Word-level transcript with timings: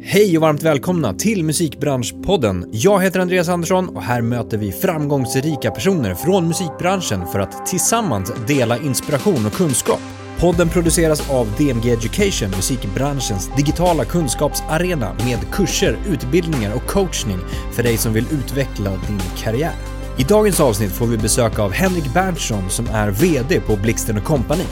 Hej 0.00 0.36
och 0.36 0.42
varmt 0.42 0.62
välkomna 0.62 1.14
till 1.14 1.44
Musikbranschpodden. 1.44 2.68
Jag 2.70 3.02
heter 3.02 3.20
Andreas 3.20 3.48
Andersson 3.48 3.88
och 3.88 4.02
här 4.02 4.22
möter 4.22 4.58
vi 4.58 4.72
framgångsrika 4.72 5.70
personer 5.70 6.14
från 6.14 6.48
musikbranschen 6.48 7.26
för 7.26 7.38
att 7.38 7.66
tillsammans 7.66 8.32
dela 8.46 8.78
inspiration 8.78 9.46
och 9.46 9.52
kunskap. 9.52 10.00
Podden 10.38 10.68
produceras 10.68 11.30
av 11.30 11.48
DMG 11.58 11.90
Education, 11.90 12.50
musikbranschens 12.50 13.50
digitala 13.56 14.04
kunskapsarena 14.04 15.16
med 15.24 15.52
kurser, 15.52 15.96
utbildningar 16.08 16.74
och 16.74 16.86
coachning 16.86 17.38
för 17.72 17.82
dig 17.82 17.96
som 17.96 18.12
vill 18.12 18.26
utveckla 18.32 18.90
din 18.90 19.20
karriär. 19.36 19.74
I 20.18 20.22
dagens 20.22 20.60
avsnitt 20.60 20.92
får 20.92 21.06
vi 21.06 21.18
besök 21.18 21.58
av 21.58 21.72
Henrik 21.72 22.14
Berntsson 22.14 22.70
som 22.70 22.86
är 22.86 23.10
VD 23.10 23.60
på 23.60 23.76
Blixten 23.76 24.20
Company. 24.20 24.64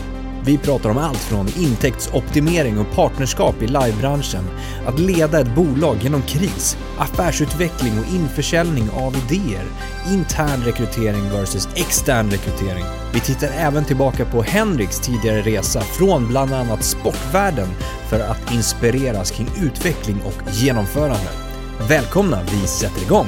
Vi 0.44 0.58
pratar 0.58 0.90
om 0.90 0.98
allt 0.98 1.18
från 1.18 1.48
intäktsoptimering 1.48 2.78
och 2.78 2.94
partnerskap 2.94 3.62
i 3.62 3.66
livebranschen, 3.66 4.44
att 4.86 4.98
leda 4.98 5.40
ett 5.40 5.54
bolag 5.54 5.96
genom 6.02 6.22
kris, 6.22 6.78
affärsutveckling 6.98 7.92
och 7.98 8.14
införsäljning 8.14 8.90
av 8.90 9.16
idéer, 9.16 9.64
intern 10.08 10.62
rekrytering 10.64 11.30
versus 11.30 11.68
extern 11.74 12.30
rekrytering. 12.30 12.84
Vi 13.14 13.20
tittar 13.20 13.48
även 13.48 13.84
tillbaka 13.84 14.24
på 14.24 14.42
Henriks 14.42 15.00
tidigare 15.00 15.40
resa 15.40 15.80
från 15.80 16.28
bland 16.28 16.52
annat 16.52 16.84
sportvärlden 16.84 17.68
för 18.08 18.20
att 18.20 18.52
inspireras 18.52 19.30
kring 19.30 19.48
utveckling 19.62 20.20
och 20.26 20.50
genomförande. 20.52 21.30
Välkomna, 21.88 22.42
vi 22.42 22.66
sätter 22.66 23.02
igång! 23.02 23.26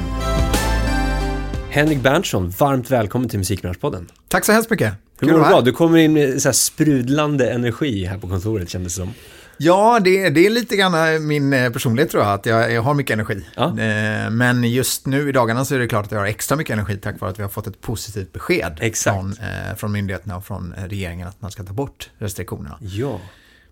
Henrik 1.69 2.01
Berntsson, 2.01 2.49
varmt 2.49 2.91
välkommen 2.91 3.29
till 3.29 3.39
Musikbranschpodden. 3.39 4.09
Tack 4.27 4.45
så 4.45 4.51
hemskt 4.51 4.69
mycket. 4.69 4.93
Hur 5.23 5.37
mår 5.37 5.43
du 5.43 5.49
bra? 5.49 5.61
Du 5.61 5.71
kommer 5.71 5.97
in 5.97 6.13
med 6.13 6.41
så 6.41 6.53
sprudlande 6.53 7.51
energi 7.51 8.05
här 8.05 8.17
på 8.17 8.27
kontoret 8.27 8.69
kändes 8.69 8.95
det 8.95 9.01
som. 9.01 9.13
Ja, 9.57 9.99
det, 10.03 10.29
det 10.29 10.45
är 10.45 10.49
lite 10.49 10.75
grann 10.75 11.27
min 11.27 11.53
eh, 11.53 11.71
personlighet 11.71 12.11
tror 12.11 12.23
jag, 12.23 12.33
att 12.33 12.45
jag, 12.45 12.71
jag 12.71 12.81
har 12.81 12.93
mycket 12.93 13.13
energi. 13.13 13.45
Ja. 13.55 13.65
Eh, 13.65 14.29
men 14.29 14.63
just 14.63 15.05
nu 15.05 15.29
i 15.29 15.31
dagarna 15.31 15.65
så 15.65 15.75
är 15.75 15.79
det 15.79 15.87
klart 15.87 16.05
att 16.05 16.11
jag 16.11 16.19
har 16.19 16.25
extra 16.25 16.57
mycket 16.57 16.73
energi 16.73 16.97
tack 16.97 17.19
vare 17.19 17.31
att 17.31 17.39
vi 17.39 17.43
har 17.43 17.49
fått 17.49 17.67
ett 17.67 17.81
positivt 17.81 18.33
besked 18.33 18.77
Exakt. 18.81 19.15
Från, 19.15 19.31
eh, 19.31 19.75
från 19.75 19.91
myndigheterna 19.91 20.37
och 20.37 20.45
från 20.45 20.73
regeringen 20.87 21.27
att 21.27 21.41
man 21.41 21.51
ska 21.51 21.63
ta 21.63 21.73
bort 21.73 22.09
restriktionerna. 22.17 22.77
Ja. 22.81 23.19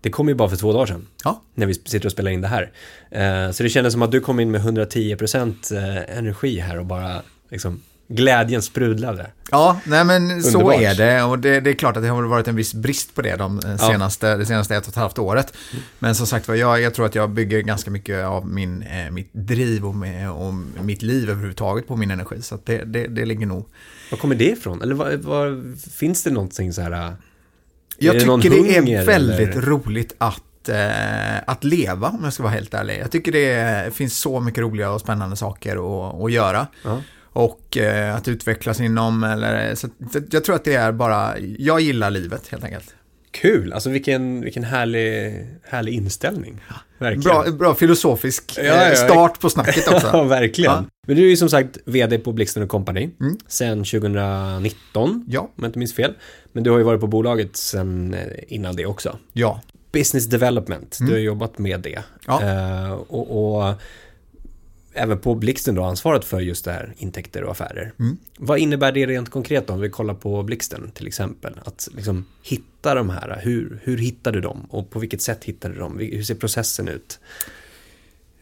Det 0.00 0.10
kom 0.10 0.28
ju 0.28 0.34
bara 0.34 0.48
för 0.48 0.56
två 0.56 0.72
dagar 0.72 0.86
sedan. 0.86 1.06
Ja. 1.24 1.42
När 1.54 1.66
vi 1.66 1.74
sitter 1.74 2.06
och 2.06 2.12
spelar 2.12 2.30
in 2.30 2.40
det 2.40 2.48
här. 2.48 2.72
Så 3.52 3.62
det 3.62 3.68
kändes 3.68 3.92
som 3.92 4.02
att 4.02 4.10
du 4.10 4.20
kom 4.20 4.40
in 4.40 4.50
med 4.50 4.60
110% 4.60 5.74
energi 6.08 6.58
här 6.58 6.78
och 6.78 6.86
bara 6.86 7.22
liksom 7.50 7.80
glädjen 8.14 8.62
sprudlade. 8.62 9.30
Ja, 9.50 9.80
nej 9.84 10.04
men 10.04 10.22
Underbart. 10.30 10.52
så 10.52 10.72
är 10.72 10.94
det 10.94 11.22
och 11.22 11.38
det, 11.38 11.60
det, 11.60 11.70
är 11.70 11.74
klart 11.74 11.96
att 11.96 12.02
det 12.02 12.08
har 12.08 12.22
varit 12.22 12.48
en 12.48 12.56
viss 12.56 12.74
brist 12.74 13.14
på 13.14 13.22
det 13.22 13.36
de 13.36 13.60
senaste, 13.78 14.26
ja. 14.26 14.36
det 14.36 14.46
senaste 14.46 14.76
ett 14.76 14.82
och 14.82 14.88
ett 14.88 14.96
halvt 14.96 15.18
året. 15.18 15.54
Men 15.98 16.14
som 16.14 16.26
sagt 16.26 16.48
var, 16.48 16.54
jag, 16.54 16.80
jag 16.80 16.94
tror 16.94 17.06
att 17.06 17.14
jag 17.14 17.30
bygger 17.30 17.60
ganska 17.60 17.90
mycket 17.90 18.24
av 18.24 18.46
min, 18.46 18.82
eh, 18.82 19.10
mitt 19.10 19.30
driv 19.32 19.86
och, 19.86 19.94
med, 19.94 20.30
och 20.30 20.54
mitt 20.80 21.02
liv 21.02 21.30
överhuvudtaget 21.30 21.88
på 21.88 21.96
min 21.96 22.10
energi. 22.10 22.42
Så 22.42 22.58
det, 22.64 22.84
det, 22.84 23.06
det 23.06 23.24
ligger 23.24 23.46
nog. 23.46 23.68
Var 24.10 24.18
kommer 24.18 24.34
det 24.34 24.50
ifrån? 24.50 24.82
Eller 24.82 24.94
var, 24.94 25.16
var, 25.16 25.74
finns 25.90 26.22
det 26.22 26.30
någonting 26.30 26.72
så 26.72 26.82
här? 26.82 26.90
Är 26.92 27.14
jag 27.98 28.20
tycker 28.20 28.50
det 28.50 28.76
är 28.76 29.06
väldigt 29.06 29.48
eller? 29.48 29.62
roligt 29.62 30.14
att 30.18 30.68
eh, 30.68 31.38
att 31.46 31.64
leva, 31.64 32.08
om 32.08 32.24
jag 32.24 32.32
ska 32.32 32.42
vara 32.42 32.52
helt 32.52 32.74
ärlig. 32.74 32.98
Jag 33.00 33.10
tycker 33.10 33.32
det 33.32 33.94
finns 33.94 34.18
så 34.18 34.40
mycket 34.40 34.60
roliga 34.60 34.90
och 34.90 35.00
spännande 35.00 35.36
saker 35.36 35.76
att, 35.76 36.22
att 36.22 36.32
göra. 36.32 36.66
Ja 36.84 37.00
och 37.32 37.76
eh, 37.76 38.14
att 38.14 38.28
utvecklas 38.28 38.80
inom, 38.80 39.24
eller, 39.24 39.74
så, 39.74 39.88
så 40.12 40.20
jag 40.30 40.44
tror 40.44 40.56
att 40.56 40.64
det 40.64 40.74
är 40.74 40.92
bara, 40.92 41.38
jag 41.38 41.80
gillar 41.80 42.10
livet 42.10 42.48
helt 42.48 42.64
enkelt. 42.64 42.94
Kul, 43.30 43.72
alltså 43.72 43.90
vilken, 43.90 44.40
vilken 44.40 44.64
härlig, 44.64 45.46
härlig 45.62 45.92
inställning. 45.92 46.60
Verkligen. 46.98 47.22
Bra, 47.22 47.52
bra 47.52 47.74
filosofisk 47.74 48.52
ja, 48.56 48.64
ja, 48.64 48.94
start 48.94 49.40
på 49.40 49.50
snacket 49.50 49.88
också. 49.88 50.10
ja, 50.12 50.22
verkligen. 50.22 50.72
Ja. 50.72 50.84
Men 51.06 51.16
du 51.16 51.24
är 51.24 51.28
ju 51.28 51.36
som 51.36 51.48
sagt 51.48 51.78
vd 51.84 52.18
på 52.18 52.32
Blixten 52.32 52.68
Company 52.68 53.10
mm. 53.20 53.36
sen 53.46 53.84
2019, 53.84 55.24
ja. 55.28 55.40
om 55.40 55.50
jag 55.56 55.68
inte 55.68 55.78
minns 55.78 55.94
fel. 55.94 56.14
Men 56.52 56.64
du 56.64 56.70
har 56.70 56.78
ju 56.78 56.84
varit 56.84 57.00
på 57.00 57.06
bolaget 57.06 57.56
sen 57.56 58.14
eh, 58.14 58.20
innan 58.48 58.76
det 58.76 58.86
också. 58.86 59.18
Ja. 59.32 59.60
Business 59.92 60.26
development, 60.26 60.98
mm. 61.00 61.10
du 61.10 61.16
har 61.16 61.20
jobbat 61.20 61.58
med 61.58 61.80
det. 61.80 62.02
Ja. 62.26 62.40
Uh, 62.42 62.92
och, 62.92 63.56
och 63.56 63.74
även 64.94 65.18
på 65.18 65.34
Blixten 65.34 65.74
då 65.74 65.82
ansvaret 65.82 66.24
för 66.24 66.40
just 66.40 66.64
det 66.64 66.72
här 66.72 66.94
intäkter 66.96 67.44
och 67.44 67.50
affärer. 67.50 67.92
Mm. 67.98 68.16
Vad 68.38 68.58
innebär 68.58 68.92
det 68.92 69.06
rent 69.06 69.30
konkret 69.30 69.66
då, 69.66 69.72
om 69.72 69.80
vi 69.80 69.90
kollar 69.90 70.14
på 70.14 70.42
Blixten 70.42 70.90
till 70.90 71.06
exempel? 71.06 71.60
Att 71.64 71.88
liksom 71.92 72.24
hitta 72.42 72.94
de 72.94 73.10
här, 73.10 73.40
hur, 73.42 73.80
hur 73.82 73.98
hittar 73.98 74.32
du 74.32 74.40
dem 74.40 74.66
och 74.70 74.90
på 74.90 74.98
vilket 74.98 75.22
sätt 75.22 75.44
hittar 75.44 75.70
du 75.70 75.78
dem? 75.78 75.98
Hur 75.98 76.22
ser 76.22 76.34
processen 76.34 76.88
ut? 76.88 77.20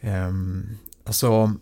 Um, 0.01 0.77
alltså, 1.03 1.53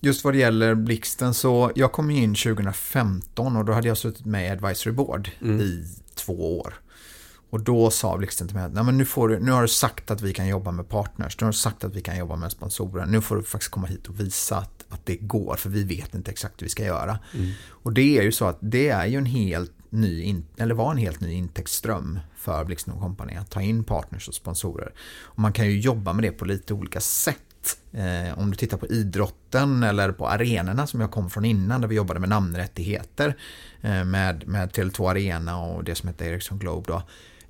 just 0.00 0.24
vad 0.24 0.34
det 0.34 0.38
gäller 0.38 0.74
Blixten 0.74 1.34
så, 1.34 1.72
jag 1.74 1.92
kom 1.92 2.10
in 2.10 2.34
2015 2.34 3.56
och 3.56 3.64
då 3.64 3.72
hade 3.72 3.88
jag 3.88 3.96
suttit 3.96 4.26
med 4.26 4.46
i 4.46 4.50
Advisory 4.50 4.92
Board 4.92 5.30
mm. 5.40 5.60
i 5.60 5.84
två 6.14 6.58
år. 6.58 6.74
Och 7.52 7.60
då 7.60 7.90
sa 7.90 8.18
Blixten 8.18 8.46
till 8.48 8.56
mig 8.56 8.64
att 8.64 8.72
Nej, 8.72 8.84
men 8.84 8.98
nu, 8.98 9.04
får 9.04 9.28
du, 9.28 9.38
nu 9.38 9.50
har 9.50 9.62
du 9.62 9.68
sagt 9.68 10.10
att 10.10 10.20
vi 10.20 10.32
kan 10.32 10.48
jobba 10.48 10.70
med 10.70 10.88
partners, 10.88 11.40
nu 11.40 11.44
har 11.44 11.52
du 11.52 11.58
sagt 11.58 11.84
att 11.84 11.94
vi 11.94 12.00
kan 12.00 12.18
jobba 12.18 12.36
med 12.36 12.52
sponsorer, 12.52 13.06
nu 13.06 13.20
får 13.20 13.36
du 13.36 13.42
faktiskt 13.42 13.70
komma 13.70 13.86
hit 13.86 14.06
och 14.06 14.20
visa 14.20 14.56
att, 14.56 14.84
att 14.88 15.06
det 15.06 15.16
går, 15.16 15.56
för 15.56 15.70
vi 15.70 15.84
vet 15.84 16.14
inte 16.14 16.30
exakt 16.30 16.62
hur 16.62 16.66
vi 16.66 16.70
ska 16.70 16.84
göra. 16.84 17.18
Mm. 17.34 17.50
Och 17.68 17.92
det 17.92 18.18
är 18.18 18.22
ju 18.22 18.32
så 18.32 18.44
att 18.44 18.58
det 18.60 18.88
är 18.88 19.06
ju 19.06 19.18
en 19.18 19.26
helt 19.26 19.72
ny, 19.90 20.22
in, 20.22 20.46
eller 20.56 20.74
var 20.74 20.90
en 20.90 20.98
helt 20.98 21.20
ny 21.20 21.32
intäktsström 21.32 22.18
för 22.36 22.64
Blixten 22.64 23.00
Company, 23.00 23.34
att 23.34 23.50
ta 23.50 23.62
in 23.62 23.84
partners 23.84 24.28
och 24.28 24.34
sponsorer. 24.34 24.92
Och 25.22 25.38
man 25.38 25.52
kan 25.52 25.66
ju 25.66 25.80
jobba 25.80 26.12
med 26.12 26.24
det 26.24 26.32
på 26.32 26.44
lite 26.44 26.74
olika 26.74 27.00
sätt. 27.00 27.78
Eh, 27.92 28.38
om 28.38 28.50
du 28.50 28.56
tittar 28.56 28.76
på 28.76 28.86
idrotten 28.86 29.82
eller 29.82 30.12
på 30.12 30.28
arenorna 30.28 30.86
som 30.86 31.00
jag 31.00 31.10
kom 31.10 31.30
från 31.30 31.44
innan 31.44 31.80
där 31.80 31.88
vi 31.88 31.94
jobbade 31.94 32.20
med 32.20 32.28
namnrättigheter 32.28 33.36
eh, 33.80 34.04
med, 34.04 34.48
med 34.48 34.70
Tele2 34.70 35.10
Arena 35.10 35.60
och 35.60 35.84
det 35.84 35.94
som 35.94 36.08
heter 36.08 36.26
Ericsson 36.26 36.58
Globe 36.58 36.84
då. 36.88 37.02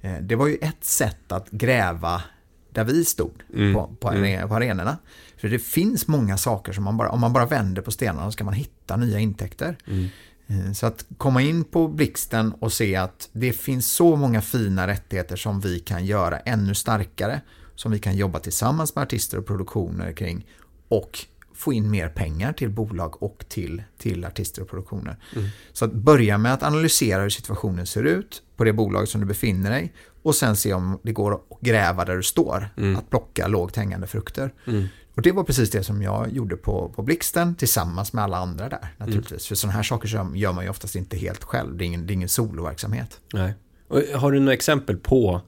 Eh, 0.03 0.19
det 0.21 0.37
var 0.37 0.47
ju 0.47 0.57
ett 0.57 0.85
sätt 0.85 1.33
att 1.33 1.51
gräva 1.51 2.23
där 2.71 2.85
vi 2.85 3.05
stod 3.05 3.43
mm. 3.55 3.75
på, 3.75 3.97
på, 4.01 4.11
mm. 4.11 4.49
på 4.49 4.55
arenorna. 4.55 4.99
För 5.37 5.49
det 5.49 5.59
finns 5.59 6.09
många 6.09 6.37
saker 6.37 6.73
som 6.73 6.85
man 6.85 6.97
bara, 6.97 7.11
om 7.11 7.21
man 7.21 7.33
bara 7.33 7.47
vänder 7.47 7.83
på 7.83 7.91
stenarna 7.91 8.25
så 8.25 8.33
ska 8.33 8.45
man 8.45 8.55
hitta 8.55 8.97
nya 8.97 9.19
intäkter. 9.19 9.77
Mm. 9.87 10.09
Eh, 10.47 10.73
så 10.73 10.87
att 10.87 11.05
komma 11.19 11.43
in 11.43 11.65
på 11.65 11.89
Blixten 11.89 12.53
och 12.53 12.73
se 12.73 12.97
att 12.97 13.29
det 13.33 13.53
finns 13.53 13.93
så 13.93 14.17
många 14.17 14.43
fina 14.43 14.87
rättigheter 14.87 15.37
som 15.37 15.61
vi 15.61 15.79
kan 15.79 16.07
göra 16.07 16.39
ännu 16.39 16.75
starkare. 16.75 17.41
Som 17.75 17.93
vi 17.93 17.99
kan 17.99 18.17
jobba 18.17 18.39
tillsammans 18.39 18.95
med 18.95 19.03
artister 19.03 19.39
och 19.39 19.47
produktioner 19.47 20.13
kring. 20.13 20.47
Och 20.89 21.27
få 21.55 21.73
in 21.73 21.91
mer 21.91 22.09
pengar 22.09 22.53
till 22.53 22.71
bolag 22.71 23.23
och 23.23 23.45
till, 23.49 23.83
till 23.99 24.25
artister 24.25 24.63
och 24.63 24.69
produktioner. 24.69 25.17
Mm. 25.37 25.49
Så 25.73 25.85
att 25.85 25.93
börja 25.93 26.39
med 26.39 26.55
att 26.55 26.63
analysera 26.63 27.23
hur 27.23 27.31
situationen 27.31 27.87
ser 27.87 28.03
ut 28.03 28.43
på 28.63 28.67
det 28.67 28.73
bolag 28.73 29.09
som 29.09 29.21
du 29.21 29.27
befinner 29.27 29.71
dig 29.71 29.93
och 30.23 30.35
sen 30.35 30.57
se 30.57 30.75
om 30.75 30.99
det 31.03 31.13
går 31.13 31.35
att 31.35 31.61
gräva 31.61 32.05
där 32.05 32.17
du 32.17 32.23
står. 32.23 32.69
Mm. 32.77 32.97
Att 32.97 33.11
plocka 33.11 33.47
lågt 33.47 33.77
hängande 33.77 34.07
frukter. 34.07 34.55
Mm. 34.67 34.87
Och 35.15 35.23
det 35.23 35.33
var 35.33 35.45
precis 35.45 35.71
det 35.71 35.85
som 35.85 36.03
jag 36.03 36.33
gjorde 36.33 36.57
på, 36.57 36.93
på 36.97 37.03
Blixten 37.03 37.55
tillsammans 37.55 38.13
med 38.13 38.25
alla 38.25 38.37
andra 38.37 38.69
där 38.69 38.95
naturligtvis. 38.99 39.31
Mm. 39.31 39.49
För 39.49 39.55
sådana 39.55 39.77
här 39.77 39.83
saker 39.83 40.37
gör 40.37 40.53
man 40.53 40.65
ju 40.65 40.71
oftast 40.71 40.97
inte 40.97 41.17
helt 41.17 41.45
själv. 41.45 41.77
Det 41.77 41.85
är 41.85 41.87
ingen, 41.87 42.07
det 42.07 42.13
är 42.13 42.15
ingen 42.15 42.29
soloverksamhet. 42.29 43.21
Nej. 43.33 43.55
Och 43.89 44.01
har 44.15 44.33
du 44.33 44.41
några 44.41 44.55
exempel 44.55 44.97
på 44.97 45.41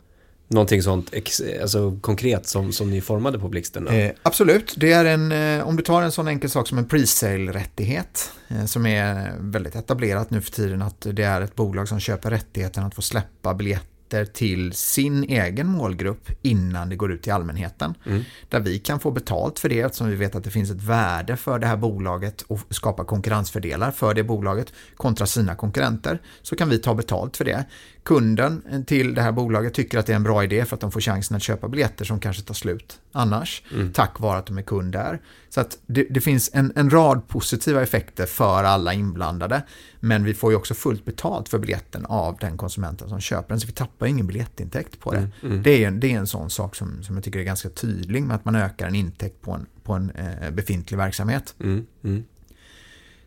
någonting 0.48 0.82
sånt 0.82 1.14
alltså, 1.62 1.98
konkret 2.00 2.46
som, 2.46 2.72
som 2.72 2.90
ni 2.90 3.00
formade 3.00 3.38
på 3.38 3.48
Blixten? 3.48 3.88
Eh, 3.88 4.10
absolut, 4.22 4.74
det 4.76 4.92
är 4.92 5.04
en, 5.04 5.32
eh, 5.32 5.68
om 5.68 5.76
du 5.76 5.82
tar 5.82 6.02
en 6.02 6.12
sån 6.12 6.28
enkel 6.28 6.50
sak 6.50 6.68
som 6.68 6.78
en 6.78 6.84
pre-sale-rättighet 6.84 8.30
eh, 8.48 8.64
som 8.64 8.86
är 8.86 9.32
väldigt 9.38 9.76
etablerat 9.76 10.30
nu 10.30 10.40
för 10.40 10.50
tiden 10.50 10.82
att 10.82 11.06
det 11.12 11.22
är 11.22 11.40
ett 11.40 11.54
bolag 11.54 11.88
som 11.88 12.00
köper 12.00 12.30
rättigheten 12.30 12.84
att 12.84 12.94
få 12.94 13.02
släppa 13.02 13.54
biljetter 13.54 13.93
biljetter 14.08 14.32
till 14.32 14.72
sin 14.72 15.24
egen 15.24 15.66
målgrupp 15.66 16.28
innan 16.42 16.88
det 16.88 16.96
går 16.96 17.12
ut 17.12 17.22
till 17.22 17.32
allmänheten. 17.32 17.94
Mm. 18.06 18.22
Där 18.48 18.60
vi 18.60 18.78
kan 18.78 19.00
få 19.00 19.10
betalt 19.10 19.58
för 19.58 19.68
det 19.68 19.80
eftersom 19.80 20.08
vi 20.08 20.16
vet 20.16 20.34
att 20.34 20.44
det 20.44 20.50
finns 20.50 20.70
ett 20.70 20.82
värde 20.82 21.36
för 21.36 21.58
det 21.58 21.66
här 21.66 21.76
bolaget 21.76 22.42
och 22.48 22.60
skapa 22.70 23.04
konkurrensfördelar 23.04 23.90
för 23.90 24.14
det 24.14 24.24
bolaget 24.24 24.72
kontra 24.96 25.26
sina 25.26 25.54
konkurrenter. 25.54 26.18
Så 26.42 26.56
kan 26.56 26.68
vi 26.68 26.78
ta 26.78 26.94
betalt 26.94 27.36
för 27.36 27.44
det. 27.44 27.64
Kunden 28.04 28.84
till 28.86 29.14
det 29.14 29.22
här 29.22 29.32
bolaget 29.32 29.74
tycker 29.74 29.98
att 29.98 30.06
det 30.06 30.12
är 30.12 30.16
en 30.16 30.22
bra 30.22 30.44
idé 30.44 30.64
för 30.64 30.76
att 30.76 30.80
de 30.80 30.90
får 30.90 31.00
chansen 31.00 31.36
att 31.36 31.42
köpa 31.42 31.68
biljetter 31.68 32.04
som 32.04 32.20
kanske 32.20 32.42
tar 32.42 32.54
slut 32.54 33.00
annars. 33.12 33.62
Mm. 33.72 33.92
Tack 33.92 34.20
vare 34.20 34.38
att 34.38 34.46
de 34.46 34.58
är 34.58 34.62
kund 34.62 34.92
där. 34.92 35.20
Så 35.54 35.60
att 35.60 35.78
det, 35.86 36.06
det 36.10 36.20
finns 36.20 36.50
en, 36.52 36.72
en, 36.76 36.90
rad 36.90 37.28
positiva 37.28 37.82
effekter 37.82 38.26
för 38.26 38.64
alla 38.64 38.92
inblandade. 38.92 39.62
Men 40.00 40.24
vi 40.24 40.34
får 40.34 40.50
ju 40.52 40.56
också 40.56 40.74
fullt 40.74 41.04
betalt 41.04 41.48
för 41.48 41.58
biljetten 41.58 42.06
av 42.06 42.36
den 42.40 42.56
konsumenten 42.56 43.08
som 43.08 43.20
köper 43.20 43.48
den. 43.48 43.60
Så 43.60 43.66
vi 43.66 43.72
tappar 43.72 44.06
ingen 44.06 44.26
biljettintäkt 44.26 45.00
på 45.00 45.12
det. 45.12 45.18
Mm, 45.18 45.30
mm. 45.42 45.62
Det, 45.62 45.84
är, 45.84 45.90
det 45.90 46.12
är 46.12 46.18
en 46.18 46.26
sån 46.26 46.50
sak 46.50 46.76
som, 46.76 47.02
som 47.02 47.14
jag 47.14 47.24
tycker 47.24 47.38
är 47.38 47.44
ganska 47.44 47.68
tydlig 47.68 48.22
med 48.22 48.36
att 48.36 48.44
man 48.44 48.54
ökar 48.54 48.88
en 48.88 48.94
intäkt 48.94 49.40
på 49.40 49.52
en, 49.52 49.66
på 49.82 49.92
en 49.92 50.10
eh, 50.10 50.50
befintlig 50.50 50.98
verksamhet. 50.98 51.54
Mm, 51.60 51.86
mm. 52.04 52.24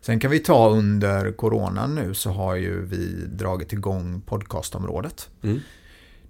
Sen 0.01 0.19
kan 0.19 0.31
vi 0.31 0.39
ta 0.39 0.69
under 0.69 1.31
coronan 1.31 1.95
nu 1.95 2.13
så 2.13 2.31
har 2.31 2.55
ju 2.55 2.85
vi 2.85 3.25
dragit 3.27 3.73
igång 3.73 4.21
podcastområdet. 4.21 5.29
Mm. 5.41 5.59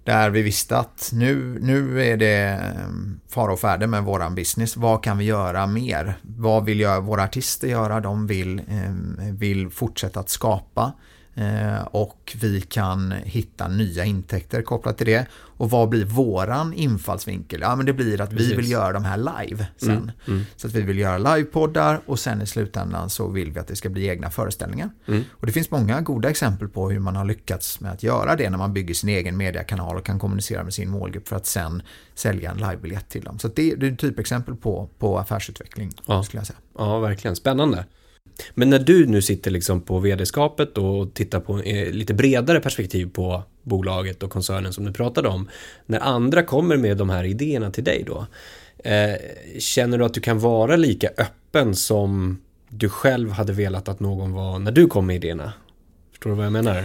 Där 0.08 0.30
vi 0.30 0.42
visste 0.42 0.78
att 0.78 1.10
nu, 1.12 1.58
nu 1.60 2.02
är 2.02 2.16
det 2.16 2.48
eh, 2.48 2.88
fara 3.28 3.52
och 3.52 3.60
färde 3.60 3.86
med 3.86 4.02
våran 4.02 4.34
business. 4.34 4.76
Vad 4.76 5.04
kan 5.04 5.18
vi 5.18 5.24
göra 5.24 5.66
mer? 5.66 6.14
Vad 6.22 6.64
vill 6.64 6.80
jag, 6.80 7.02
våra 7.02 7.22
artister 7.22 7.68
göra? 7.68 8.00
De 8.00 8.26
vill, 8.26 8.58
eh, 8.58 8.92
vill 9.32 9.70
fortsätta 9.70 10.20
att 10.20 10.28
skapa. 10.28 10.92
Eh, 11.38 11.82
och 11.82 12.36
vi 12.40 12.60
kan 12.60 13.12
hitta 13.12 13.68
nya 13.68 14.04
intäkter 14.04 14.62
kopplat 14.62 14.98
till 14.98 15.06
det. 15.06 15.26
Och 15.32 15.70
vad 15.70 15.88
blir 15.88 16.04
våran 16.04 16.72
infallsvinkel? 16.72 17.60
Ja, 17.60 17.76
men 17.76 17.86
det 17.86 17.92
blir 17.92 18.20
att 18.20 18.30
Precis. 18.30 18.52
vi 18.52 18.56
vill 18.56 18.70
göra 18.70 18.92
de 18.92 19.04
här 19.04 19.16
live 19.16 19.66
sen. 19.76 19.90
Mm, 19.90 20.10
mm. 20.26 20.44
Så 20.56 20.66
att 20.66 20.72
vi 20.72 20.82
vill 20.82 20.98
göra 20.98 21.18
livepoddar 21.18 22.00
och 22.06 22.18
sen 22.18 22.42
i 22.42 22.46
slutändan 22.46 23.10
så 23.10 23.28
vill 23.28 23.52
vi 23.52 23.60
att 23.60 23.66
det 23.66 23.76
ska 23.76 23.88
bli 23.88 24.08
egna 24.08 24.30
föreställningar. 24.30 24.90
Mm. 25.06 25.24
Och 25.30 25.46
det 25.46 25.52
finns 25.52 25.70
många 25.70 26.00
goda 26.00 26.30
exempel 26.30 26.68
på 26.68 26.90
hur 26.90 26.98
man 26.98 27.16
har 27.16 27.24
lyckats 27.24 27.80
med 27.80 27.92
att 27.92 28.02
göra 28.02 28.36
det 28.36 28.50
när 28.50 28.58
man 28.58 28.72
bygger 28.72 28.94
sin 28.94 29.08
egen 29.08 29.36
mediekanal 29.36 29.96
och 29.96 30.04
kan 30.04 30.18
kommunicera 30.18 30.64
med 30.64 30.74
sin 30.74 30.90
målgrupp 30.90 31.28
för 31.28 31.36
att 31.36 31.46
sen 31.46 31.82
sälja 32.14 32.50
en 32.50 32.56
livebiljett 32.56 33.08
till 33.08 33.22
dem. 33.22 33.38
Så 33.38 33.48
det, 33.48 33.74
det 33.74 33.86
är 33.86 33.92
ett 33.92 33.98
typexempel 33.98 34.56
på, 34.56 34.88
på 34.98 35.18
affärsutveckling, 35.18 35.92
ja. 36.06 36.22
skulle 36.22 36.40
jag 36.40 36.46
säga. 36.46 36.58
Ja, 36.78 36.98
verkligen. 36.98 37.36
Spännande. 37.36 37.84
Men 38.54 38.70
när 38.70 38.78
du 38.78 39.06
nu 39.06 39.22
sitter 39.22 39.50
liksom 39.50 39.80
på 39.80 39.98
vd-skapet 39.98 40.78
och 40.78 41.14
tittar 41.14 41.40
på 41.40 41.60
eh, 41.60 41.90
lite 41.90 42.14
bredare 42.14 42.60
perspektiv 42.60 43.10
på 43.12 43.42
bolaget 43.62 44.22
och 44.22 44.30
koncernen 44.30 44.72
som 44.72 44.84
du 44.84 44.92
pratade 44.92 45.28
om. 45.28 45.48
När 45.86 46.00
andra 46.00 46.42
kommer 46.42 46.76
med 46.76 46.96
de 46.96 47.10
här 47.10 47.24
idéerna 47.24 47.70
till 47.70 47.84
dig 47.84 48.04
då. 48.06 48.26
Eh, 48.84 49.14
känner 49.58 49.98
du 49.98 50.04
att 50.04 50.14
du 50.14 50.20
kan 50.20 50.38
vara 50.38 50.76
lika 50.76 51.08
öppen 51.08 51.74
som 51.74 52.38
du 52.68 52.88
själv 52.88 53.30
hade 53.30 53.52
velat 53.52 53.88
att 53.88 54.00
någon 54.00 54.32
var 54.32 54.58
när 54.58 54.72
du 54.72 54.86
kom 54.86 55.06
med 55.06 55.16
idéerna? 55.16 55.52
Förstår 56.10 56.30
du 56.30 56.36
vad 56.36 56.46
jag 56.46 56.52
menar? 56.52 56.84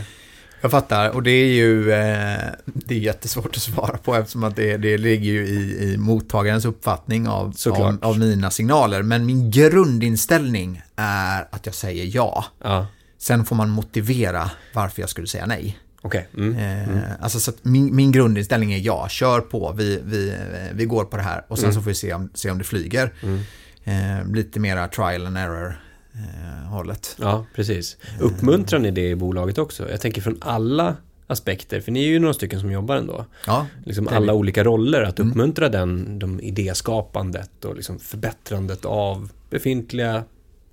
Jag 0.64 0.72
fattar 0.72 1.10
och 1.10 1.24
det 1.24 1.32
är 1.32 1.54
ju 1.54 1.92
eh, 1.92 2.40
det 2.66 2.96
är 2.96 3.00
jättesvårt 3.00 3.56
att 3.56 3.62
svara 3.62 3.98
på 3.98 4.16
eftersom 4.16 4.44
att 4.44 4.56
det, 4.56 4.78
det 4.78 4.98
ligger 4.98 5.32
ju 5.32 5.46
i, 5.46 5.84
i 5.84 5.98
mottagarens 5.98 6.66
uppfattning 6.66 7.28
av, 7.28 7.54
av, 7.68 7.98
av, 8.02 8.20
mina 8.20 8.52
signaler. 8.52 9.02
Men 9.02 9.26
min 9.26 9.52
grundinställning 9.52 10.82
är 10.96 11.48
att 11.52 11.66
jag 11.66 11.76
säger 11.76 12.16
ja. 12.16 12.46
ja. 12.64 12.88
Sen 13.18 13.46
får 13.46 13.56
man 13.56 13.70
motivera 13.70 14.52
varför 14.74 15.02
jag 15.02 15.10
skulle 15.10 15.28
säga 15.28 15.46
nej. 15.46 15.80
Okay. 16.02 16.24
Mm. 16.38 16.56
Eh, 16.56 16.90
mm. 16.90 17.02
Alltså 17.20 17.40
så 17.40 17.52
min, 17.62 17.96
min 17.96 18.12
grundinställning 18.12 18.74
är 18.74 18.80
ja, 18.80 19.08
kör 19.10 19.42
på, 19.42 19.74
vi, 19.78 20.02
vi, 20.06 20.38
vi 20.74 20.86
går 20.86 21.06
på 21.06 21.18
det 21.18 21.24
här 21.24 21.46
och 21.48 21.58
sen 21.58 21.66
mm. 21.66 21.74
så 21.76 21.82
får 21.82 21.90
vi 21.90 21.96
se 21.96 22.14
om, 22.14 22.30
se 22.34 22.52
om 22.52 22.58
det 22.58 22.64
flyger. 22.64 23.14
Mm. 23.22 23.40
Eh, 23.84 24.34
lite 24.34 24.60
mera 24.60 24.88
trial 24.88 25.28
and 25.28 25.38
error 25.38 25.80
eh, 26.16 26.70
hållet. 26.70 27.16
Ja, 27.20 27.46
precis. 27.56 27.98
Uppmuntrar 28.20 28.80
ni 28.80 28.92
det 28.92 29.10
i 29.10 29.16
bolaget 29.16 29.58
också? 29.58 29.90
Jag 29.90 30.02
tänker 30.02 30.22
från 30.22 30.38
alla 30.42 30.96
aspekter, 31.28 31.82
för 31.82 31.92
ni 31.92 32.04
är 32.04 32.08
ju 32.08 32.20
några 32.20 32.34
stycken 32.34 32.60
som 32.60 32.72
jobbar 32.72 32.96
ändå. 32.96 33.26
Ja, 33.48 33.68
liksom 33.86 34.08
alla 34.08 34.34
olika 34.34 34.64
roller, 34.64 35.02
att 35.02 35.20
mm. 35.20 35.32
uppmuntra 35.32 35.68
mm. 35.68 35.80
den, 35.80 36.20
de 36.20 36.40
idéskapandet 36.40 37.66
och 37.66 37.76
liksom 37.76 38.00
förbättrandet 38.00 38.86
av 38.86 39.32
befintliga 39.50 40.24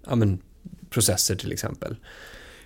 ja, 0.07 0.15
men, 0.15 0.39
processer 0.91 1.37
till 1.37 1.53
exempel. 1.53 1.97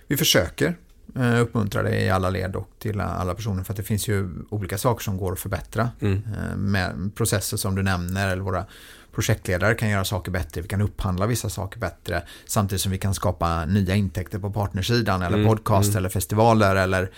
Vi 0.07 0.17
försöker 0.17 0.77
eh, 1.15 1.41
uppmuntra 1.41 1.83
det 1.83 2.01
i 2.01 2.09
alla 2.09 2.29
led 2.29 2.55
och 2.55 2.69
till 2.79 2.99
alla 2.99 3.35
personer 3.35 3.63
för 3.63 3.73
att 3.73 3.77
det 3.77 3.83
finns 3.83 4.07
ju 4.07 4.29
olika 4.49 4.77
saker 4.77 5.03
som 5.03 5.17
går 5.17 5.33
att 5.33 5.39
förbättra. 5.39 5.89
Mm. 5.99 6.15
Eh, 6.15 6.57
med 6.57 7.11
processer 7.15 7.57
som 7.57 7.75
du 7.75 7.83
nämner 7.83 8.31
eller 8.31 8.43
våra 8.43 8.65
projektledare 9.15 9.75
kan 9.75 9.89
göra 9.89 10.05
saker 10.05 10.31
bättre, 10.31 10.61
vi 10.61 10.67
kan 10.67 10.81
upphandla 10.81 11.27
vissa 11.27 11.49
saker 11.49 11.79
bättre 11.79 12.23
samtidigt 12.45 12.81
som 12.81 12.91
vi 12.91 12.97
kan 12.97 13.13
skapa 13.13 13.65
nya 13.65 13.95
intäkter 13.95 14.39
på 14.39 14.51
partnersidan 14.51 15.21
eller 15.21 15.37
mm, 15.37 15.47
podcast 15.47 15.89
mm. 15.89 15.97
eller 15.97 16.09
festivaler 16.09 16.75
eller 16.75 17.11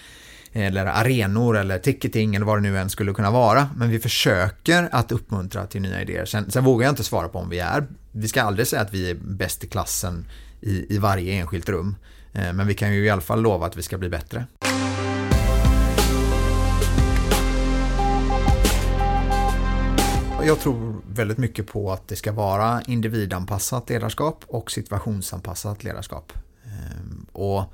eller 0.54 0.86
arenor 0.86 1.58
eller 1.58 1.80
ticketing 1.80 2.36
eller 2.36 2.46
vad 2.46 2.58
det 2.58 2.62
nu 2.62 2.78
än 2.78 2.90
skulle 2.90 3.14
kunna 3.14 3.32
vara. 3.32 3.70
Men 3.76 3.90
vi 3.90 4.00
försöker 4.00 4.90
att 4.92 5.12
uppmuntra 5.12 5.66
till 5.66 5.82
nya 5.82 6.02
idéer. 6.02 6.26
Sen, 6.26 6.52
sen 6.52 6.64
vågar 6.64 6.86
jag 6.86 6.92
inte 6.92 7.04
svara 7.04 7.28
på 7.28 7.40
om 7.40 7.50
vi 7.50 7.60
är, 7.60 7.88
vi 8.12 8.28
ska 8.28 8.42
aldrig 8.42 8.68
säga 8.68 8.82
att 8.82 8.94
vi 8.94 9.12
är 9.12 9.16
bäst 9.16 9.64
i 9.64 9.68
klassen 9.68 10.26
i, 10.62 10.96
i 10.96 10.98
varje 10.98 11.34
enskilt 11.34 11.70
rum. 11.70 11.96
Eh, 12.34 12.54
men 12.54 12.68
vi 12.68 12.74
kan 12.74 12.94
ju 12.94 13.06
i 13.06 13.10
alla 13.10 13.22
fall 13.22 13.42
lova 13.42 13.66
att 13.66 13.78
vi 13.78 13.84
ska 13.84 13.98
bli 13.98 14.10
bättre. 14.10 14.46
Jag 20.48 20.60
tror 20.60 21.02
väldigt 21.10 21.38
mycket 21.38 21.68
på 21.68 21.92
att 21.92 22.08
det 22.08 22.16
ska 22.16 22.32
vara 22.32 22.82
individanpassat 22.82 23.90
ledarskap 23.90 24.44
och 24.48 24.72
situationsanpassat 24.72 25.84
ledarskap. 25.84 26.34
Ehm, 26.66 27.26
och 27.32 27.74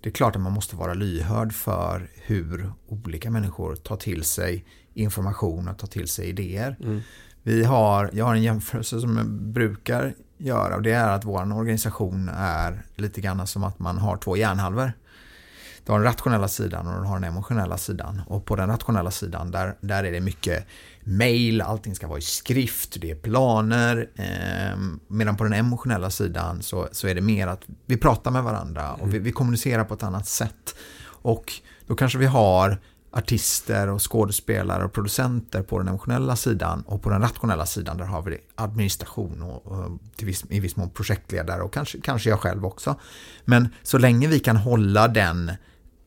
det 0.00 0.08
är 0.08 0.12
klart 0.12 0.36
att 0.36 0.42
man 0.42 0.52
måste 0.52 0.76
vara 0.76 0.94
lyhörd 0.94 1.52
för 1.52 2.08
hur 2.14 2.72
olika 2.88 3.30
människor 3.30 3.76
tar 3.76 3.96
till 3.96 4.24
sig 4.24 4.64
information 4.94 5.68
och 5.68 5.78
tar 5.78 5.86
till 5.86 6.08
sig 6.08 6.28
idéer. 6.28 6.76
Mm. 6.80 7.00
Vi 7.42 7.64
har, 7.64 8.10
jag 8.12 8.24
har 8.24 8.34
en 8.34 8.42
jämförelse 8.42 9.00
som 9.00 9.16
jag 9.16 9.26
brukar 9.26 10.14
göra 10.38 10.76
och 10.76 10.82
det 10.82 10.92
är 10.92 11.08
att 11.08 11.24
vår 11.24 11.56
organisation 11.56 12.30
är 12.36 12.82
lite 12.96 13.20
grann 13.20 13.46
som 13.46 13.64
att 13.64 13.78
man 13.78 13.98
har 13.98 14.16
två 14.16 14.36
hjärnhalvor. 14.36 14.92
Du 15.84 15.92
har 15.92 15.98
den 15.98 16.06
rationella 16.06 16.48
sidan 16.48 16.86
och 16.86 17.02
du 17.02 17.08
har 17.08 17.14
den 17.14 17.24
emotionella 17.24 17.78
sidan. 17.78 18.22
Och 18.26 18.44
på 18.44 18.56
den 18.56 18.68
rationella 18.68 19.10
sidan 19.10 19.50
där, 19.50 19.76
där 19.80 20.04
är 20.04 20.12
det 20.12 20.20
mycket 20.20 20.66
mail, 21.04 21.60
allting 21.60 21.94
ska 21.94 22.06
vara 22.06 22.18
i 22.18 22.22
skrift, 22.22 23.00
det 23.00 23.10
är 23.10 23.14
planer. 23.14 24.08
Eh, 24.14 24.78
medan 25.08 25.36
på 25.36 25.44
den 25.44 25.52
emotionella 25.52 26.10
sidan 26.10 26.62
så, 26.62 26.88
så 26.92 27.08
är 27.08 27.14
det 27.14 27.20
mer 27.20 27.46
att 27.46 27.62
vi 27.86 27.96
pratar 27.96 28.30
med 28.30 28.42
varandra 28.42 28.92
och 28.92 29.14
vi, 29.14 29.18
vi 29.18 29.32
kommunicerar 29.32 29.84
på 29.84 29.94
ett 29.94 30.02
annat 30.02 30.26
sätt. 30.26 30.74
Och 31.06 31.52
då 31.86 31.94
kanske 31.94 32.18
vi 32.18 32.26
har 32.26 32.78
artister 33.16 33.88
och 33.88 34.12
skådespelare 34.12 34.84
och 34.84 34.92
producenter 34.92 35.62
på 35.62 35.78
den 35.78 35.88
emotionella 35.88 36.36
sidan 36.36 36.82
och 36.86 37.02
på 37.02 37.10
den 37.10 37.20
rationella 37.20 37.66
sidan 37.66 37.96
där 37.96 38.04
har 38.04 38.22
vi 38.22 38.38
administration 38.54 39.42
och, 39.42 39.66
och 39.66 40.00
viss, 40.22 40.44
i 40.48 40.60
viss 40.60 40.76
mån 40.76 40.90
projektledare 40.90 41.62
och 41.62 41.72
kanske, 41.72 42.00
kanske 42.00 42.30
jag 42.30 42.40
själv 42.40 42.66
också. 42.66 42.96
Men 43.44 43.68
så 43.82 43.98
länge 43.98 44.28
vi 44.28 44.38
kan 44.40 44.56
hålla 44.56 45.08
den 45.08 45.52